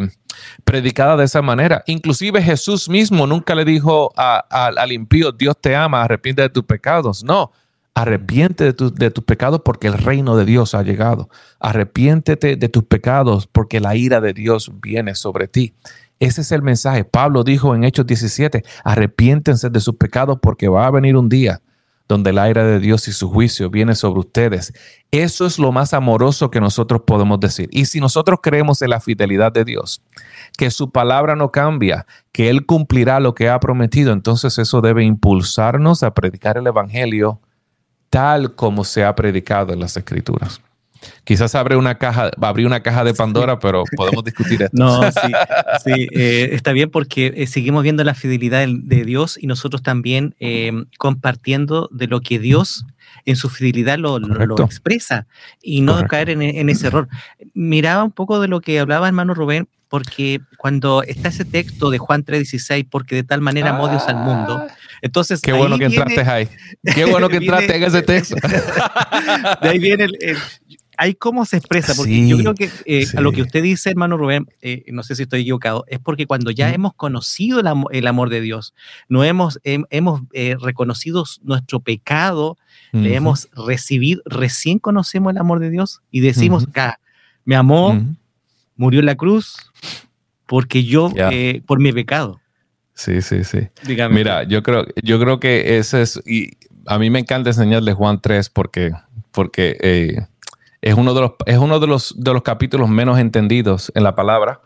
[0.63, 1.84] predicada de esa manera.
[1.88, 7.23] Inclusive Jesús mismo nunca le dijo al impío, Dios te ama, arrepiente de tus pecados.
[7.23, 7.52] No,
[7.93, 11.30] arrepiente de, de tus pecados porque el reino de Dios ha llegado.
[11.60, 15.73] Arrepiéntete de tus pecados porque la ira de Dios viene sobre ti.
[16.19, 17.05] Ese es el mensaje.
[17.05, 21.62] Pablo dijo en Hechos 17, arrepiéntense de sus pecados porque va a venir un día
[22.10, 24.73] donde el aire de Dios y su juicio viene sobre ustedes.
[25.12, 27.69] Eso es lo más amoroso que nosotros podemos decir.
[27.71, 30.01] Y si nosotros creemos en la fidelidad de Dios,
[30.58, 35.03] que su palabra no cambia, que Él cumplirá lo que ha prometido, entonces eso debe
[35.03, 37.39] impulsarnos a predicar el Evangelio
[38.10, 40.62] tal como se ha predicado en las Escrituras.
[41.24, 44.76] Quizás abre una caja, abrir una caja de Pandora, pero podemos discutir esto.
[44.78, 45.32] No, sí,
[45.86, 50.36] sí eh, está bien porque eh, seguimos viendo la fidelidad de, Dios y nosotros también
[50.40, 52.86] eh, compartiendo de lo que Dios
[53.26, 54.18] en su fidelidad lo,
[54.64, 55.28] expresa
[55.62, 57.08] y no caer en, en, ese error.
[57.54, 61.98] Miraba un poco de lo que hablaba hermano Rubén, porque cuando está ese texto de
[61.98, 64.74] Juan 3:16, porque de tal manera amó Dios al mundo, ah.
[65.02, 65.42] entonces...
[65.42, 66.48] Qué bueno que entraste ahí.
[66.94, 68.36] Qué bueno que entraste en ese texto.
[69.62, 70.38] de ahí viene el,
[71.00, 74.18] ahí cómo se expresa, porque yo creo que eh, a lo que usted dice, hermano
[74.18, 78.30] Rubén, eh, no sé si estoy equivocado, es porque cuando ya hemos conocido el, amor
[78.30, 78.74] de Dios,
[79.08, 82.58] no hemos, hemos eh, reconocido nuestro pecado,
[82.92, 87.00] le hemos recibido, recién conocemos el amor de Dios y decimos, acá,
[87.46, 87.98] me amó,
[88.76, 89.72] murió en la cruz,
[90.48, 91.14] porque yo,
[91.66, 92.42] por mi pecado.
[92.94, 93.70] Sí, sí, sí.
[94.10, 96.58] Mira, yo creo, yo creo que ese es, y
[96.88, 98.92] a mí me encanta enseñarle Juan 3 porque,
[99.32, 100.28] porque
[100.82, 104.15] es uno de los, es uno de los, de los capítulos menos entendidos en la
[104.15, 104.62] palabra.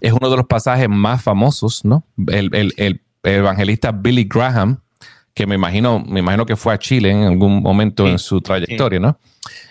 [0.00, 2.04] Es uno de los pasajes más famosos, ¿no?
[2.28, 4.80] El, evangelista Billy Graham,
[5.32, 8.98] que me imagino, me imagino que fue a Chile en algún momento en su trayectoria,
[8.98, 9.18] ¿no?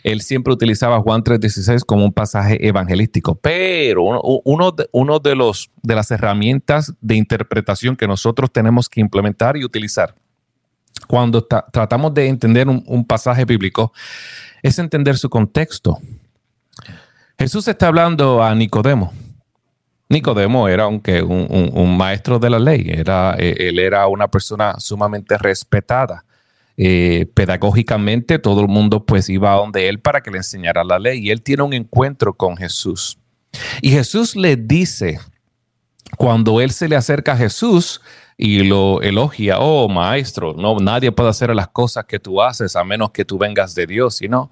[0.04, 4.04] Él siempre utilizaba Juan 3.16 como un pasaje evangelístico, pero
[4.44, 9.58] uno, de, uno de, los, de las herramientas de interpretación que nosotros tenemos que implementar
[9.58, 10.16] y utilizar
[11.08, 13.92] cuando tratamos de entender un pasaje bíblico
[14.62, 15.98] es entender su contexto.
[17.38, 19.14] Jesús está hablando a Nicodemo.
[20.10, 25.38] Nicodemo era aunque un, maestro de la ley, era, eh, él era una persona sumamente
[25.38, 26.26] respetada.
[26.78, 31.00] Eh, pedagógicamente todo el mundo pues iba a donde él para que le enseñara la
[31.00, 33.18] ley y él tiene un encuentro con Jesús.
[33.82, 35.20] Y Jesús le dice,
[36.18, 38.02] cuando él se le acerca a Jesús
[38.44, 42.84] y lo elogia, oh maestro, no, nadie puede hacer las cosas que tú haces a
[42.84, 44.50] menos que tú vengas de Dios, sino,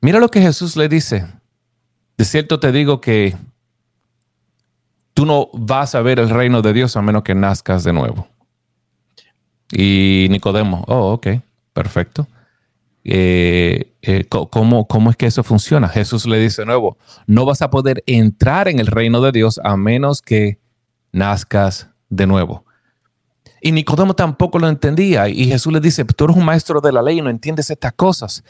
[0.00, 1.26] mira lo que Jesús le dice.
[2.16, 3.34] De cierto te digo que
[5.14, 8.28] tú no vas a ver el reino de Dios a menos que nazcas de nuevo.
[9.72, 11.26] Y Nicodemo, oh, ok,
[11.72, 12.28] perfecto.
[13.02, 15.88] Eh, eh, ¿cómo, ¿Cómo es que eso funciona?
[15.88, 19.60] Jesús le dice de nuevo, no vas a poder entrar en el reino de Dios
[19.64, 20.60] a menos que
[21.10, 22.67] nazcas de nuevo.
[23.60, 25.28] Y Nicodemo tampoco lo entendía.
[25.28, 27.92] Y Jesús le dice, tú eres un maestro de la ley y no entiendes estas
[27.92, 28.44] cosas.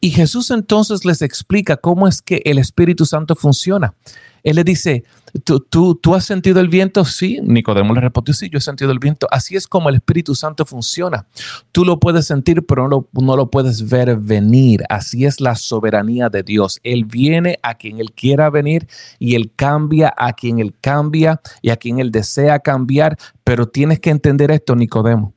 [0.00, 3.94] Y Jesús entonces les explica cómo es que el Espíritu Santo funciona.
[4.42, 5.04] Él le dice,
[5.44, 5.60] ¿Tú,
[5.94, 7.06] tú, has sentido el viento?
[7.06, 7.40] Sí.
[7.42, 9.26] Nicodemo le respondió, sí, yo he sentido el viento.
[9.30, 11.26] Así es como el Espíritu Santo funciona.
[11.72, 14.84] Tú lo puedes sentir, pero no lo, no lo puedes ver venir.
[14.90, 16.80] Así es la soberanía de Dios.
[16.82, 18.86] Él viene a quien Él quiera venir
[19.18, 23.16] y Él cambia a quien Él cambia y a quien Él desea cambiar.
[23.42, 25.32] Pero tienes que entender esto, Nicodemo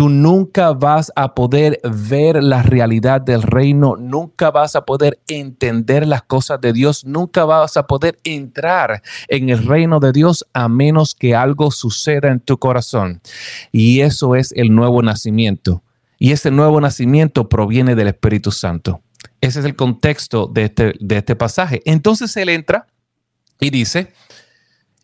[0.00, 6.06] tú nunca vas a poder ver la realidad del reino, nunca vas a poder entender
[6.06, 10.70] las cosas de Dios, nunca vas a poder entrar en el reino de Dios a
[10.70, 13.20] menos que algo suceda en tu corazón.
[13.72, 15.82] Y eso es el nuevo nacimiento.
[16.18, 19.02] Y ese nuevo nacimiento proviene del Espíritu Santo.
[19.42, 21.82] Ese es el contexto de este, de este pasaje.
[21.84, 22.86] Entonces él entra
[23.60, 24.14] y dice,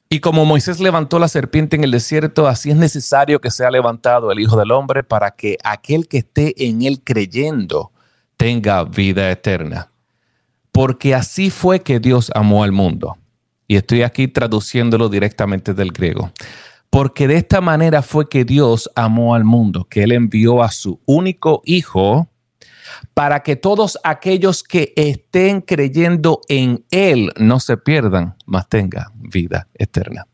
[0.08, 4.30] y como Moisés levantó la serpiente en el desierto, así es necesario que sea levantado
[4.30, 7.90] el Hijo del Hombre para que aquel que esté en él creyendo
[8.36, 9.90] tenga vida eterna.
[10.70, 13.16] Porque así fue que Dios amó al mundo.
[13.66, 16.30] Y estoy aquí traduciéndolo directamente del griego.
[16.88, 21.00] Porque de esta manera fue que Dios amó al mundo, que Él envió a su
[21.04, 22.28] único Hijo
[23.14, 29.68] para que todos aquellos que estén creyendo en Él no se pierdan, mas tengan vida
[29.74, 30.26] eterna.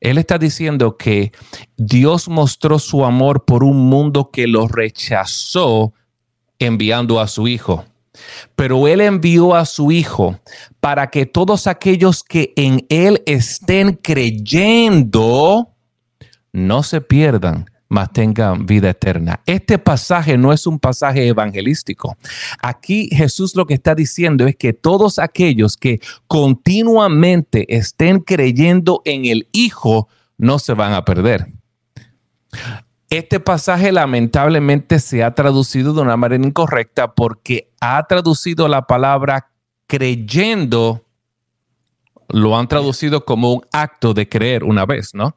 [0.00, 1.32] Él está diciendo que
[1.76, 5.92] Dios mostró su amor por un mundo que lo rechazó
[6.58, 7.84] enviando a su Hijo.
[8.54, 10.38] pero Él envió a su Hijo
[10.80, 15.70] para que todos aquellos que en Él estén creyendo
[16.52, 19.40] no se pierdan, mas tengan vida eterna.
[19.44, 22.16] Este pasaje no es un pasaje evangelístico.
[22.62, 29.24] Aquí Jesús lo que está diciendo es que todos aquellos que continuamente estén creyendo en
[29.24, 31.48] el Hijo no se van a perder.
[33.10, 39.50] Este pasaje lamentablemente se ha traducido de una manera incorrecta porque ha traducido la palabra
[39.88, 41.04] creyendo
[42.28, 45.34] lo han traducido como un acto de creer una vez, ¿no?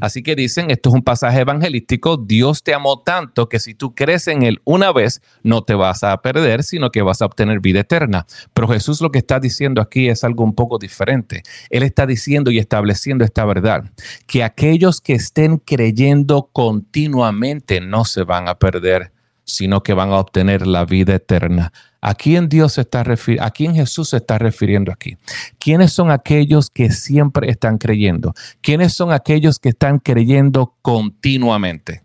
[0.00, 3.94] Así que dicen, esto es un pasaje evangelístico, Dios te amó tanto que si tú
[3.94, 7.60] crees en Él una vez, no te vas a perder, sino que vas a obtener
[7.60, 8.26] vida eterna.
[8.54, 11.42] Pero Jesús lo que está diciendo aquí es algo un poco diferente.
[11.70, 13.90] Él está diciendo y estableciendo esta verdad,
[14.26, 19.12] que aquellos que estén creyendo continuamente no se van a perder,
[19.48, 21.72] sino que van a obtener la vida eterna.
[22.02, 23.46] ¿A quién Dios está refiriendo?
[23.46, 25.16] ¿A quién Jesús se está refiriendo aquí?
[25.58, 28.34] ¿Quiénes son aquellos que siempre están creyendo?
[28.60, 32.02] ¿Quiénes son aquellos que están creyendo continuamente?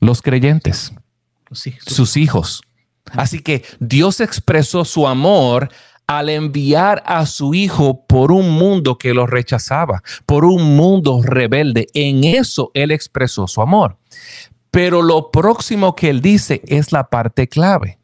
[0.00, 0.92] Los creyentes,
[1.86, 2.60] sus hijos.
[3.12, 5.70] Así que Dios expresó su amor
[6.08, 11.86] al enviar a su hijo por un mundo que lo rechazaba, por un mundo rebelde.
[11.94, 13.98] En eso Él expresó su amor.
[14.70, 17.98] Pero lo próximo que él dice es la parte clave.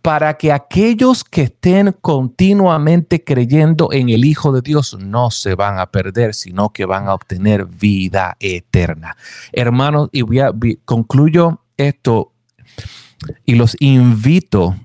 [0.00, 5.78] Para que aquellos que estén continuamente creyendo en el Hijo de Dios no se van
[5.78, 9.16] a perder, sino que van a obtener vida eterna.
[9.52, 10.24] Hermanos, y
[10.84, 12.32] concluyo esto
[13.44, 14.76] y los invito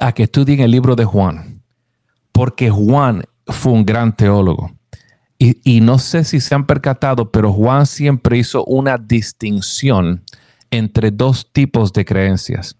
[0.00, 1.62] a que estudien el libro de Juan,
[2.32, 4.72] porque Juan fue un gran teólogo.
[5.38, 10.22] Y, no sé si se han percatado, pero Juan siempre hizo una distinción
[10.70, 12.76] entre dos tipos de creencias.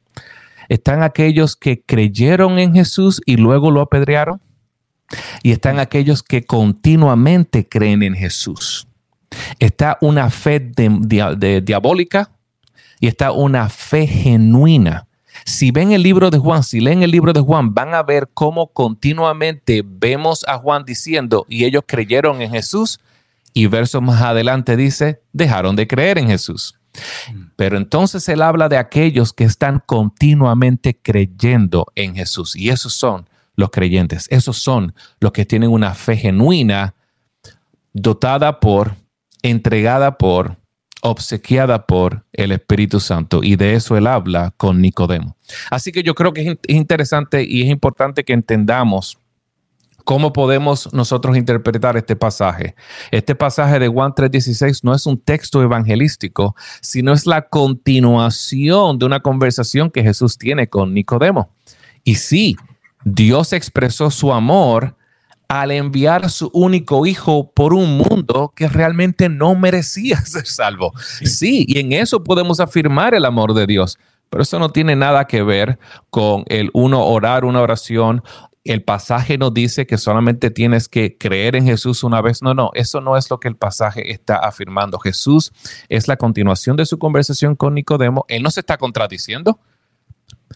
[0.71, 4.41] Están aquellos que creyeron en Jesús y luego lo apedrearon.
[5.43, 8.89] Y están aquellos que continuamente creen en Jesús.
[9.59, 10.59] Está una fe
[11.63, 12.31] diabólica
[13.01, 15.07] y está una fe genuina
[15.47, 18.29] si ven el libro de Juan, si leen el libro de Juan, van a ver
[18.35, 22.99] cómo continuamente vemos a Juan diciendo, y ellos creyeron en Jesús,
[23.55, 26.75] y verso más adelante dice, dejaron de creer en Jesús.
[27.55, 33.29] Pero entonces él habla de aquellos que están continuamente creyendo en Jesús, y esos son
[33.55, 36.97] los creyentes, esos son los que tienen una fe genuina,
[37.93, 38.97] dotada por,
[39.43, 40.57] entregada por,
[41.03, 45.37] obsequiada por el Espíritu Santo y de eso él habla con Nicodemo.
[45.71, 49.19] Así que yo creo que es interesante y es importante que entendamos
[50.07, 52.77] cómo podemos nosotros interpretar este pasaje.
[53.11, 59.05] Este pasaje de Juan 3:16 no es un texto evangelístico, sino es la continuación de
[59.05, 61.51] una conversación que Jesús tiene con Nicodemo.
[62.05, 62.57] Y sí,
[63.05, 64.97] Dios expresó su amor
[65.49, 70.93] al enviar su único hijo por un mundo que realmente no merecía ser salvo.
[71.25, 71.65] Sí.
[71.69, 73.99] y en eso podemos afirmar el amor de Dios,
[74.31, 75.79] pero eso no tiene nada que ver
[76.11, 78.23] con el uno orar una oración.
[78.65, 82.43] El pasaje no dice que solamente tienes que creer en Jesús una vez.
[82.43, 84.99] No, no, eso no es lo que el pasaje está afirmando.
[84.99, 85.53] Jesús
[85.89, 88.25] es la continuación de su conversación con Nicodemo.
[88.27, 89.61] Él no se está contradiciendo.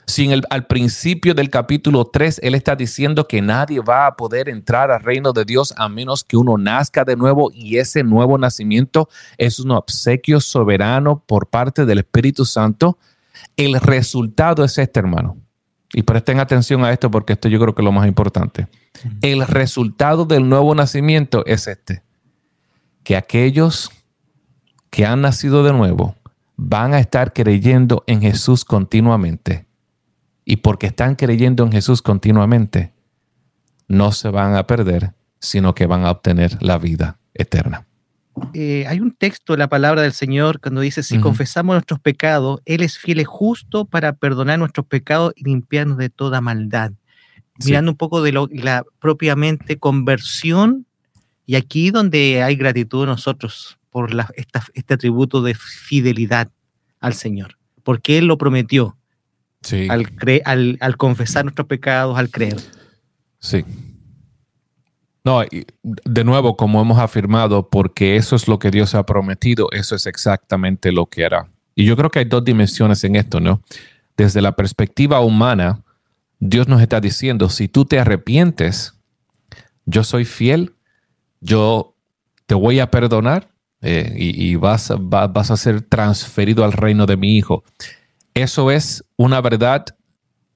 [0.07, 4.91] Si al principio del capítulo 3 él está diciendo que nadie va a poder entrar
[4.91, 9.09] al reino de Dios a menos que uno nazca de nuevo y ese nuevo nacimiento
[9.39, 12.99] es un obsequio soberano por parte del Espíritu Santo,
[13.57, 15.37] el resultado es este, hermano.
[15.93, 18.69] Y presten atención a esto porque esto yo creo que es lo más importante.
[19.23, 22.03] El resultado del nuevo nacimiento es este,
[23.05, 23.91] que aquellos
[24.91, 26.17] que han nacido de nuevo
[26.57, 29.70] van a estar creyendo en Jesús continuamente
[30.44, 32.92] y porque están creyendo en Jesús continuamente,
[33.88, 37.87] no se van a perder, sino que van a obtener la vida eterna.
[38.55, 42.61] Eh, hay un texto en la palabra del Señor cuando dice, si confesamos nuestros pecados,
[42.64, 46.92] Él es fiel y justo para perdonar nuestros pecados y limpiarnos de toda maldad.
[47.64, 50.87] Mirando un poco de lo, la propiamente conversión,
[51.44, 54.11] y aquí donde hay gratitud nosotros por
[54.74, 56.49] este atributo de fidelidad
[57.01, 58.97] al Señor, porque Él lo prometió.
[59.89, 62.57] Al, al, confesar nuestros pecados, al creer.
[63.39, 63.65] Sí.
[65.23, 65.43] No,
[65.83, 70.07] de nuevo, como hemos afirmado, porque eso es lo que Dios ha prometido, eso es
[70.07, 71.49] exactamente lo que hará.
[71.75, 73.61] Y yo creo que hay dos dimensiones en esto, ¿no?
[74.17, 75.83] Desde la perspectiva humana,
[76.39, 78.95] Dios nos está diciendo, si tú te arrepientes,
[79.85, 80.75] yo soy fiel,
[81.41, 81.95] yo
[82.47, 83.49] te voy a perdonar
[83.83, 87.63] eh, y, vas, vas a ser transferido al reino de mi Hijo.
[88.35, 89.87] Eso es una verdad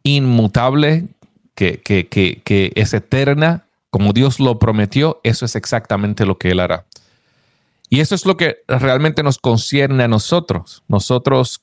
[0.03, 1.09] inmutable,
[1.55, 6.51] que, que, que, que es eterna, como Dios lo prometió, eso es exactamente lo que
[6.51, 6.87] Él hará.
[7.89, 10.83] Y eso es lo que realmente nos concierne a nosotros.
[10.89, 11.63] Nosotros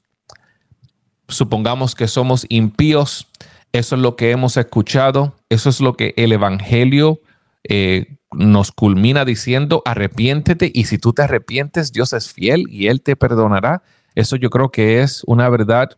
[1.27, 3.27] supongamos que somos impíos,
[3.73, 7.19] eso es lo que hemos escuchado, eso es lo que el Evangelio
[7.63, 13.01] eh, nos culmina diciendo, arrepiéntete y si tú te arrepientes, Dios es fiel y Él
[13.01, 13.83] te perdonará.
[14.15, 15.97] Eso yo creo que es una verdad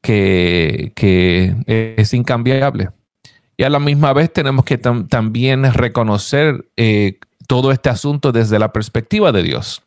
[0.00, 2.90] que, es incambiable.
[3.56, 7.18] Y a la misma vez tenemos que también reconocer eh,
[7.48, 9.82] todo este asunto desde la perspectiva de Dios.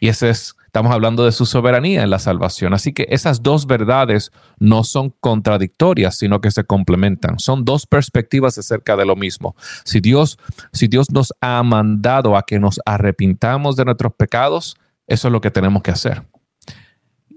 [0.00, 2.74] Y ese es, estamos hablando de su soberanía en la salvación.
[2.74, 7.38] Así que esas dos verdades no son contradictorias, sino que se complementan.
[7.38, 9.56] Son dos perspectivas acerca de lo mismo.
[9.84, 10.38] Si Dios,
[10.72, 14.76] si Dios nos ha mandado a que nos arrepintamos de nuestros pecados,
[15.06, 16.22] eso es lo que tenemos que hacer.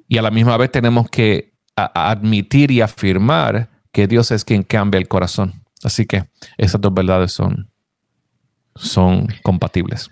[0.07, 1.53] Y a la misma vez tenemos que
[1.85, 5.53] admitir y afirmar que Dios es quien cambia el corazón.
[5.83, 6.25] Así que
[6.57, 7.69] esas dos verdades son,
[8.75, 10.09] son compatibles.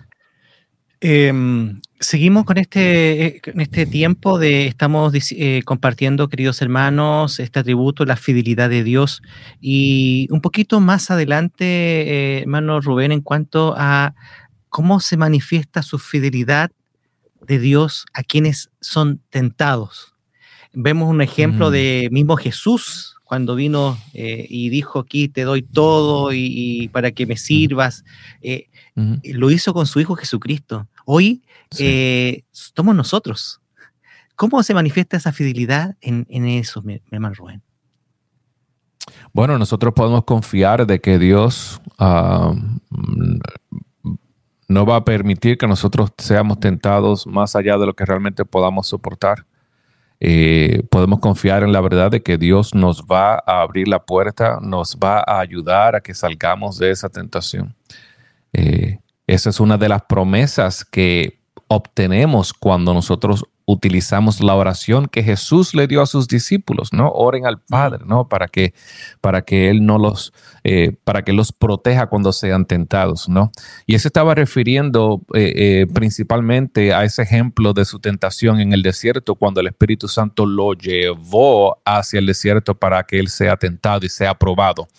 [0.99, 8.03] Em, seguimos con este, eh, este tiempo de estamos eh, compartiendo, queridos hermanos, este atributo,
[8.05, 9.21] la fidelidad de Dios.
[9.61, 14.15] Y un poquito más adelante, eh, hermano Rubén, en cuanto a
[14.69, 16.71] cómo se manifiesta su fidelidad
[17.41, 20.16] de Dios a quienes son tentados.
[20.73, 21.71] Vemos un ejemplo mm.
[21.71, 27.25] de mismo Jesús cuando vino eh, y dijo aquí te doy todo y, para que
[27.25, 28.05] me sirvas,
[28.41, 28.67] eh,
[29.23, 30.87] lo hizo con su Hijo Jesucristo.
[31.05, 31.43] Hoy
[31.77, 33.59] eh, somos nosotros.
[34.35, 37.61] ¿Cómo se manifiesta esa fidelidad en, eso, mi, hermano Rubén?
[39.33, 42.53] Bueno, nosotros podemos confiar de que Dios ah,
[44.67, 48.87] no va a permitir que nosotros seamos tentados más allá de lo que realmente podamos
[48.87, 49.45] soportar.
[50.19, 54.59] Eh, podemos confiar en la verdad de que Dios nos va a abrir la puerta,
[54.61, 57.75] nos va a ayudar a que salgamos de esa tentación.
[58.53, 65.21] Eh, esa es una de las promesas que obtenemos cuando nosotros utilizamos la oración que
[65.21, 67.11] Jesús le dio a sus discípulos, ¿no?
[67.11, 68.29] Oren al Padre, ¿no?
[68.29, 68.73] Para que,
[69.19, 70.33] para que Él no los,
[70.69, 73.53] eh, para que los proteja cuando sean tentados, ¿no?
[73.85, 78.83] Y eso estaba refiriendo eh, eh, principalmente a ese ejemplo de su tentación en el
[78.83, 84.05] desierto, cuando el Espíritu Santo lo llevó hacia el desierto para que Él sea tentado
[84.05, 84.89] y sea probado.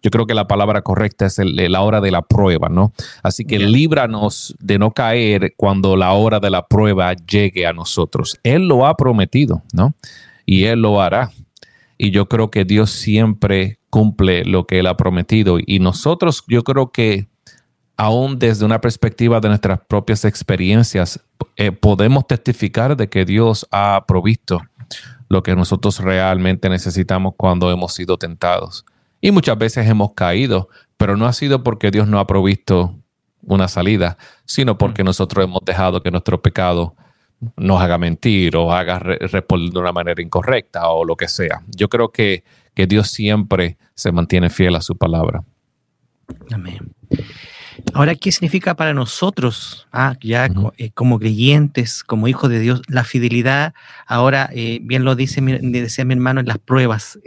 [0.00, 2.92] Yo creo que la palabra correcta es la hora de la prueba, ¿no?
[3.24, 8.38] Así que líbranos de no caer cuando la hora de la prueba llegue a nosotros.
[8.44, 9.96] Él lo ha prometido, ¿no?
[10.44, 11.32] Y Él lo hará.
[11.98, 15.58] Y yo creo que Dios siempre cumple lo que Él ha prometido.
[15.64, 17.28] Y nosotros, yo creo que
[17.96, 21.20] aún desde una perspectiva de nuestras propias experiencias,
[21.56, 24.60] eh, podemos testificar de que Dios ha provisto
[25.28, 28.84] lo que nosotros realmente necesitamos cuando hemos sido tentados.
[29.20, 32.94] Y muchas veces hemos caído, pero no ha sido porque Dios no ha provisto
[33.42, 35.06] una salida, sino porque mm.
[35.06, 36.94] nosotros hemos dejado que nuestro pecado
[37.56, 41.62] nos haga mentir o haga responder de una manera incorrecta o lo que sea.
[41.76, 45.44] Yo creo que, que Dios siempre se mantiene fiel a su palabra.
[46.50, 46.94] Amén.
[47.92, 53.04] Ahora, ¿qué significa para nosotros, ah, ya eh, como creyentes, como hijos de Dios, la
[53.04, 53.74] fidelidad?
[54.06, 57.18] Ahora, eh, bien lo dice decía mi hermano, en las pruebas,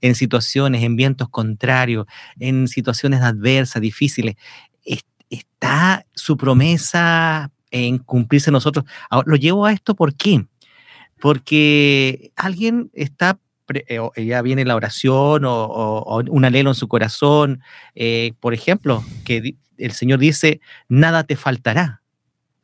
[0.00, 2.06] en situaciones, en vientos contrarios,
[2.38, 4.36] en situaciones adversas, difíciles.
[5.30, 8.84] está su promesa en cumplirse nosotros.
[9.10, 10.44] Ahora, lo llevo a esto, ¿por qué?
[11.20, 13.38] Porque alguien está
[13.86, 17.60] eh, ya viene la oración o, un anhelo en su corazón,
[18.40, 22.02] por ejemplo, que el Señor dice, nada te faltará.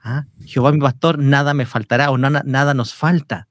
[0.02, 0.24] ¿Ah?
[0.44, 3.48] Jehová mi pastor, nada me faltará o nada, nada nos falta.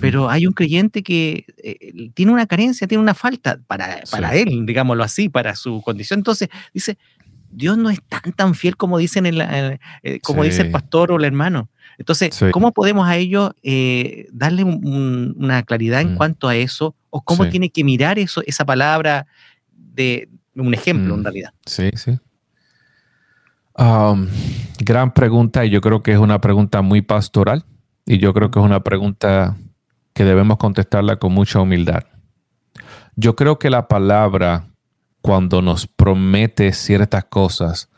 [0.00, 4.64] Pero hay un creyente que eh, tiene una carencia, tiene una falta para, para él,
[4.64, 6.20] digámoslo así, para su condición.
[6.20, 6.96] Entonces dice,
[7.54, 9.78] Dios no es tan tan fiel como, dicen eh,
[10.22, 11.68] como dice el pastor o el hermano.
[11.96, 16.16] Entonces, ¿cómo podemos a ellos eh, darle una claridad en mm.
[16.16, 16.96] cuanto a eso?
[17.10, 19.26] ¿O cómo tiene que mirar eso, esa palabra
[19.72, 21.24] de un ejemplo en mm.
[21.24, 21.50] realidad?
[21.66, 22.18] Sí, sí.
[23.76, 24.28] Um,
[24.78, 27.64] gran pregunta y yo creo que es una pregunta muy pastoral
[28.06, 29.56] y yo creo que es una pregunta
[30.12, 32.04] que debemos contestarla con mucha humildad.
[33.16, 34.73] Yo creo que la palabra
[35.24, 37.88] cuando nos promete ciertas cosas,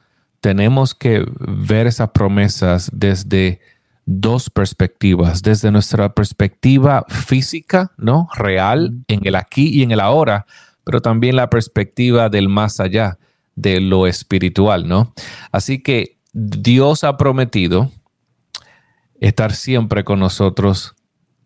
[0.41, 3.61] tenemos que ver esas promesas desde
[4.05, 8.29] dos perspectivas, desde nuestra perspectiva física, ¿no?
[8.37, 10.47] Real, en el aquí y en el ahora,
[10.85, 13.19] pero también la perspectiva del más allá
[13.57, 15.13] de lo espiritual, ¿no?
[15.51, 17.91] Así que Dios ha prometido
[19.21, 20.95] estar siempre con nosotros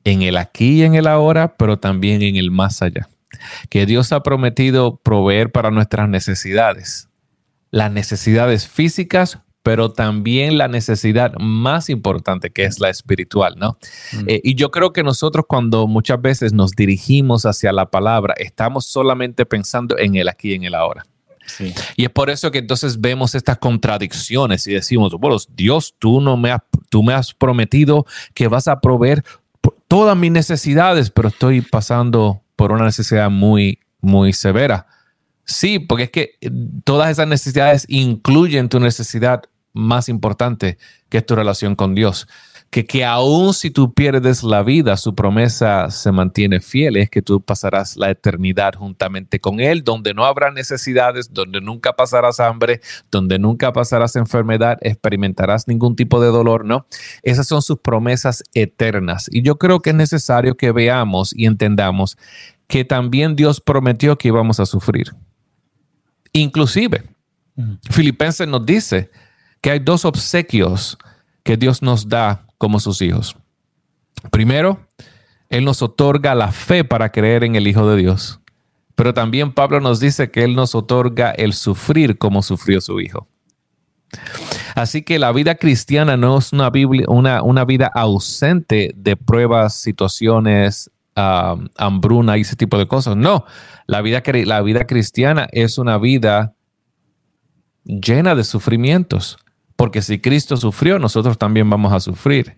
[0.05, 3.09] en el aquí y en el ahora, pero también en el más allá.
[3.69, 7.09] Que Dios ha prometido proveer para nuestras necesidades,
[7.71, 13.77] las necesidades físicas, pero también la necesidad más importante que es la espiritual, ¿no?
[14.13, 14.29] Mm.
[14.29, 18.87] Eh, y yo creo que nosotros cuando muchas veces nos dirigimos hacia la palabra, estamos
[18.87, 21.05] solamente pensando en el aquí y en el ahora.
[21.97, 26.37] Y es por eso que entonces vemos estas contradicciones y decimos, bueno, Dios, tú, no
[26.37, 29.25] me has, tú me has prometido que vas a proveer
[29.89, 34.87] todas mis necesidades, pero estoy pasando por una necesidad muy, muy severa.
[35.47, 36.35] Sí, porque es que
[36.85, 40.77] todas esas necesidades incluyen tu necesidad más importante,
[41.09, 42.29] que es tu relación con Dios
[42.71, 47.21] que, que aún si tú pierdes la vida, su promesa se mantiene fiel, es que
[47.21, 52.81] tú pasarás la eternidad juntamente con Él, donde no habrá necesidades, donde nunca pasarás hambre,
[53.11, 56.87] donde nunca pasarás enfermedad, experimentarás ningún tipo de dolor, ¿no?
[57.25, 59.29] Esas son sus promesas eternas.
[59.33, 62.17] Y yo creo que es necesario que veamos y entendamos
[62.69, 65.09] que también Dios prometió que íbamos a sufrir.
[66.33, 67.03] Inclusive,
[67.91, 69.11] Filipenses nos dice
[69.61, 70.97] que hay dos obsequios
[71.43, 73.35] que Dios nos da como sus hijos.
[74.31, 74.87] Primero,
[75.49, 78.39] Él nos otorga la fe para creer en el Hijo de Dios.
[78.95, 83.27] Pero también Pablo nos dice que Él nos otorga el sufrir como sufrió su Hijo.
[84.75, 86.71] Así que la vida cristiana no es una,
[87.43, 93.17] una, vida ausente de pruebas, situaciones, hambruna y ese tipo de cosas.
[93.17, 93.47] No,
[93.87, 96.53] la vida, la vida cristiana es una vida
[97.85, 99.39] llena de sufrimientos
[99.81, 102.55] porque si Cristo sufrió, nosotros también vamos a sufrir.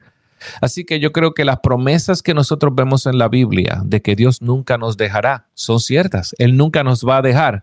[0.61, 4.17] Así que yo creo que las promesas que nosotros vemos en la Biblia de que
[4.17, 6.35] Dios nunca nos dejará son ciertas.
[6.39, 7.63] Él nunca nos va a dejar,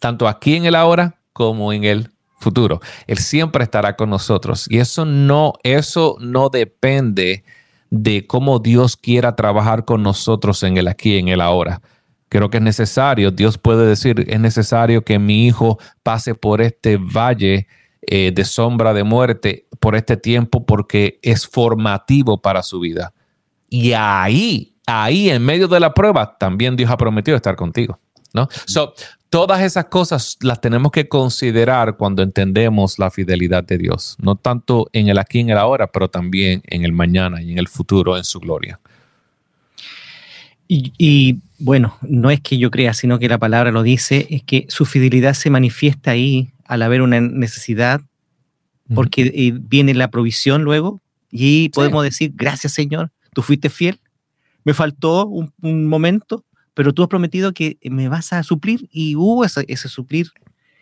[0.00, 2.10] tanto aquí en el ahora como en el
[2.40, 2.80] futuro.
[3.06, 4.66] Él siempre estará con nosotros.
[4.68, 7.44] Y eso no, eso no depende
[7.90, 11.80] de cómo Dios quiera trabajar con nosotros en el aquí, en el ahora.
[12.28, 16.96] Creo que es necesario, Dios puede decir, es necesario que mi hijo pase por este
[16.96, 17.68] valle
[18.02, 23.12] eh, de sombra de muerte por este tiempo porque es formativo para su vida.
[23.68, 27.98] Y ahí, ahí en medio de la prueba, también Dios ha prometido estar contigo.
[28.32, 28.48] ¿no?
[28.66, 28.94] So,
[29.28, 34.88] todas esas cosas las tenemos que considerar cuando entendemos la fidelidad de Dios, no tanto
[34.92, 37.68] en el aquí y en el ahora, pero también en el mañana y en el
[37.68, 38.80] futuro, en su gloria.
[40.68, 44.44] Y, y, bueno, no es que yo crea, sino que la palabra lo dice, es
[44.44, 48.00] que su fidelidad se manifiesta ahí al haber una necesidad,
[48.94, 54.00] porque eh, viene la provisión luego y podemos decir, gracias Señor, tú fuiste fiel,
[54.62, 56.44] me faltó un, momento,
[56.74, 60.30] pero tú has prometido que me vas a suplir y hubo ese, suplir.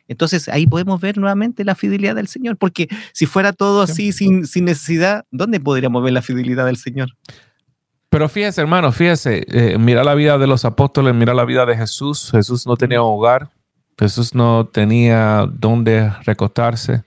[0.09, 4.47] Entonces ahí podemos ver nuevamente la fidelidad del Señor, porque si fuera todo así sin,
[4.47, 7.17] sin necesidad, ¿dónde podríamos ver la fidelidad del Señor?
[8.11, 11.77] Pero fíjese, hermano, fíjese, eh, mira la vida de los apóstoles, mira la vida de
[11.77, 12.31] Jesús.
[12.31, 13.51] Jesús no tenía hogar,
[13.99, 17.05] Jesús no tenía dónde recostarse.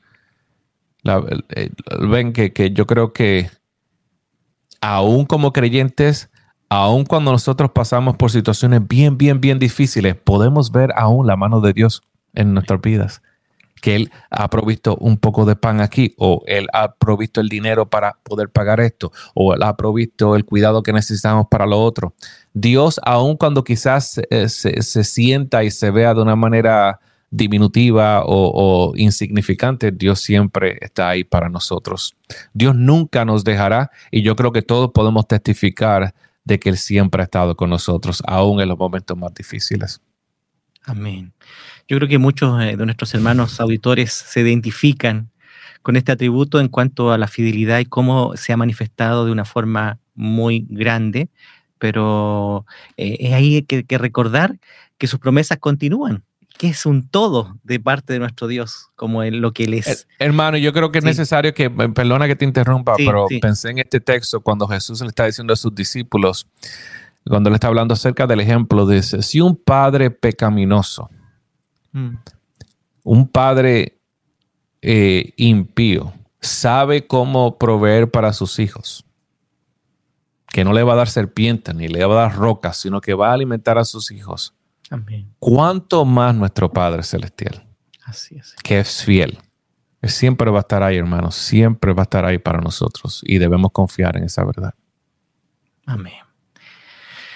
[1.03, 3.49] ven que, yo creo que
[4.81, 6.29] aún como creyentes,
[6.69, 11.61] aún cuando nosotros pasamos por situaciones bien, bien, bien difíciles, podemos ver aún la mano
[11.61, 13.21] de Dios en nuestras vidas
[13.81, 17.89] que Él ha provisto un poco de pan aquí, o Él ha provisto el dinero
[17.89, 22.13] para poder pagar esto, o Él ha provisto el cuidado que necesitamos para lo otro.
[22.53, 26.99] Dios, aun cuando quizás eh, se, sienta y se vea de una manera
[27.31, 32.15] diminutiva o, insignificante, Dios siempre está ahí para nosotros.
[32.53, 36.13] Dios nunca nos dejará y yo creo que todos podemos testificar
[36.43, 40.01] de que Él siempre ha estado con nosotros, aún en los momentos más difíciles.
[40.83, 41.33] Amén.
[41.91, 45.29] Yo creo que muchos eh, de nuestros hermanos auditores se identifican
[45.81, 49.43] con este atributo en cuanto a la fidelidad y cómo se ha manifestado de una
[49.43, 51.27] forma muy grande,
[51.79, 52.65] pero
[52.95, 54.57] eh, es ahí que, que recordar
[54.97, 56.23] que sus promesas continúan,
[56.57, 60.07] que es un todo de parte de nuestro Dios, como lo que Él es.
[60.17, 63.99] Hermano, yo creo que es necesario que, perdona que te interrumpa, pero pensé en este
[63.99, 66.47] texto cuando Jesús le está diciendo a sus discípulos,
[67.27, 71.09] cuando le está hablando acerca del ejemplo, dice, si un padre pecaminoso,
[71.91, 72.15] mm.
[73.03, 73.99] un padre
[74.81, 79.05] eh, impío, sabe cómo proveer para sus hijos,
[80.47, 83.13] que no le va a dar serpientes ni le va a dar rocas, sino que
[83.13, 84.55] va a alimentar a sus hijos.
[85.39, 87.65] ¿Cuánto más nuestro Padre Celestial?
[88.03, 88.55] Así es.
[88.61, 89.39] Que es fiel.
[90.03, 91.35] siempre va a estar ahí, hermanos.
[91.35, 94.73] Siempre va a estar ahí para nosotros y debemos confiar en esa verdad.
[95.85, 96.13] Amén.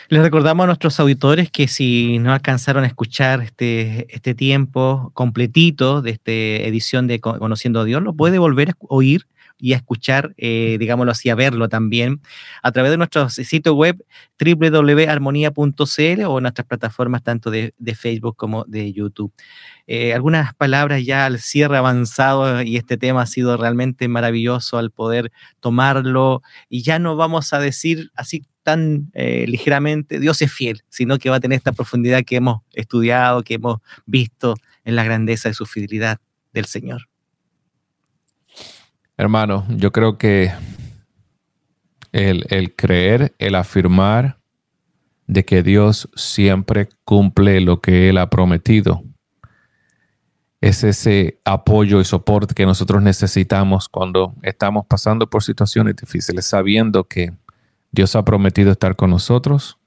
[0.07, 6.03] Les recordamos a nuestros auditores que si no alcanzaron a escuchar este, este tiempo completito
[6.03, 9.25] de esta edición de Conociendo a Dios, lo puede volver a oír
[9.57, 12.21] y a escuchar, eh, digámoslo así, a verlo también
[12.61, 13.97] a través de nuestro sitio web
[14.39, 19.33] www.armonía.cl o nuestras plataformas tanto de, Facebook como de YouTube.
[19.87, 24.91] Eh, algunas palabras ya al cierre avanzado y este tema ha sido realmente maravilloso al
[24.91, 25.31] poder
[25.61, 31.19] tomarlo y ya no vamos a decir así tan eh, ligeramente Dios es fiel, sino
[31.19, 35.49] que va a tener esta profundidad que hemos estudiado, que hemos visto en la grandeza
[35.49, 36.19] de su fidelidad
[36.51, 37.03] del Señor.
[39.17, 40.51] Hermano, yo creo que
[42.11, 44.39] el, el, creer, el afirmar
[45.27, 49.03] de que Dios siempre cumple lo que Él ha prometido,
[50.59, 57.03] es ese apoyo y soporte que nosotros necesitamos cuando estamos pasando por situaciones difíciles, sabiendo
[57.03, 57.31] que
[57.95, 59.77] Dios ha prometido estar con nosotros,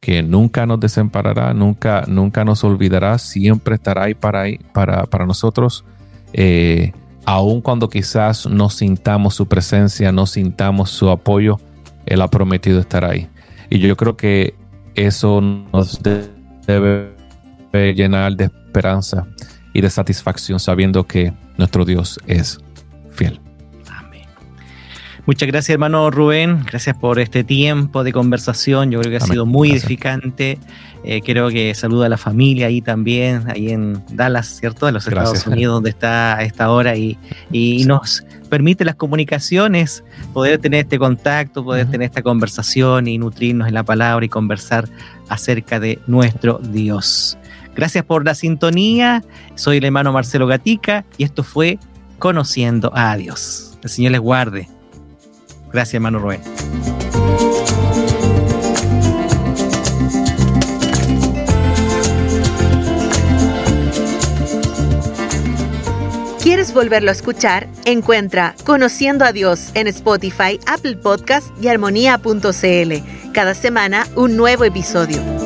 [0.00, 5.84] que nunca nos desamparará, nunca, nunca nos olvidará, siempre estará ahí para, para, para nosotros.
[6.32, 6.92] Eh,
[7.24, 11.58] aun cuando quizás no sintamos su presencia, no sintamos su apoyo,
[12.06, 13.28] Él ha prometido estar ahí.
[13.68, 14.54] Y yo creo que
[14.94, 17.14] eso nos debe
[17.72, 19.26] llenar de esperanza
[19.72, 22.58] y de satisfacción sabiendo que nuestro Dios es
[23.10, 23.43] fiel.
[25.26, 26.62] Muchas gracias, hermano Rubén.
[26.66, 28.90] Gracias por este tiempo de conversación.
[28.90, 30.58] Yo creo que ha sido muy edificante.
[31.02, 34.84] Eh, creo que saluda a la familia ahí también, ahí en Dallas, ¿cierto?
[34.84, 37.16] De los Estados Unidos, donde está a esta hora y,
[37.86, 40.04] nos permite las comunicaciones,
[40.34, 44.88] poder tener este contacto, poder tener esta conversación y nutrirnos en la palabra y conversar
[45.28, 47.38] acerca de nuestro Dios.
[47.74, 49.24] Gracias por la sintonía.
[49.54, 51.78] Soy el hermano Marcelo Gatica y esto fue
[52.18, 53.76] Conociendo a Dios.
[53.82, 54.73] El Señor les guarde.
[55.74, 56.40] Gracias, hermano Rubén.
[66.40, 67.66] ¿Quieres volverlo a escuchar?
[67.86, 73.32] Encuentra Conociendo a Dios en Spotify, Apple Podcast y armonía.cl.
[73.32, 75.43] Cada semana un nuevo episodio.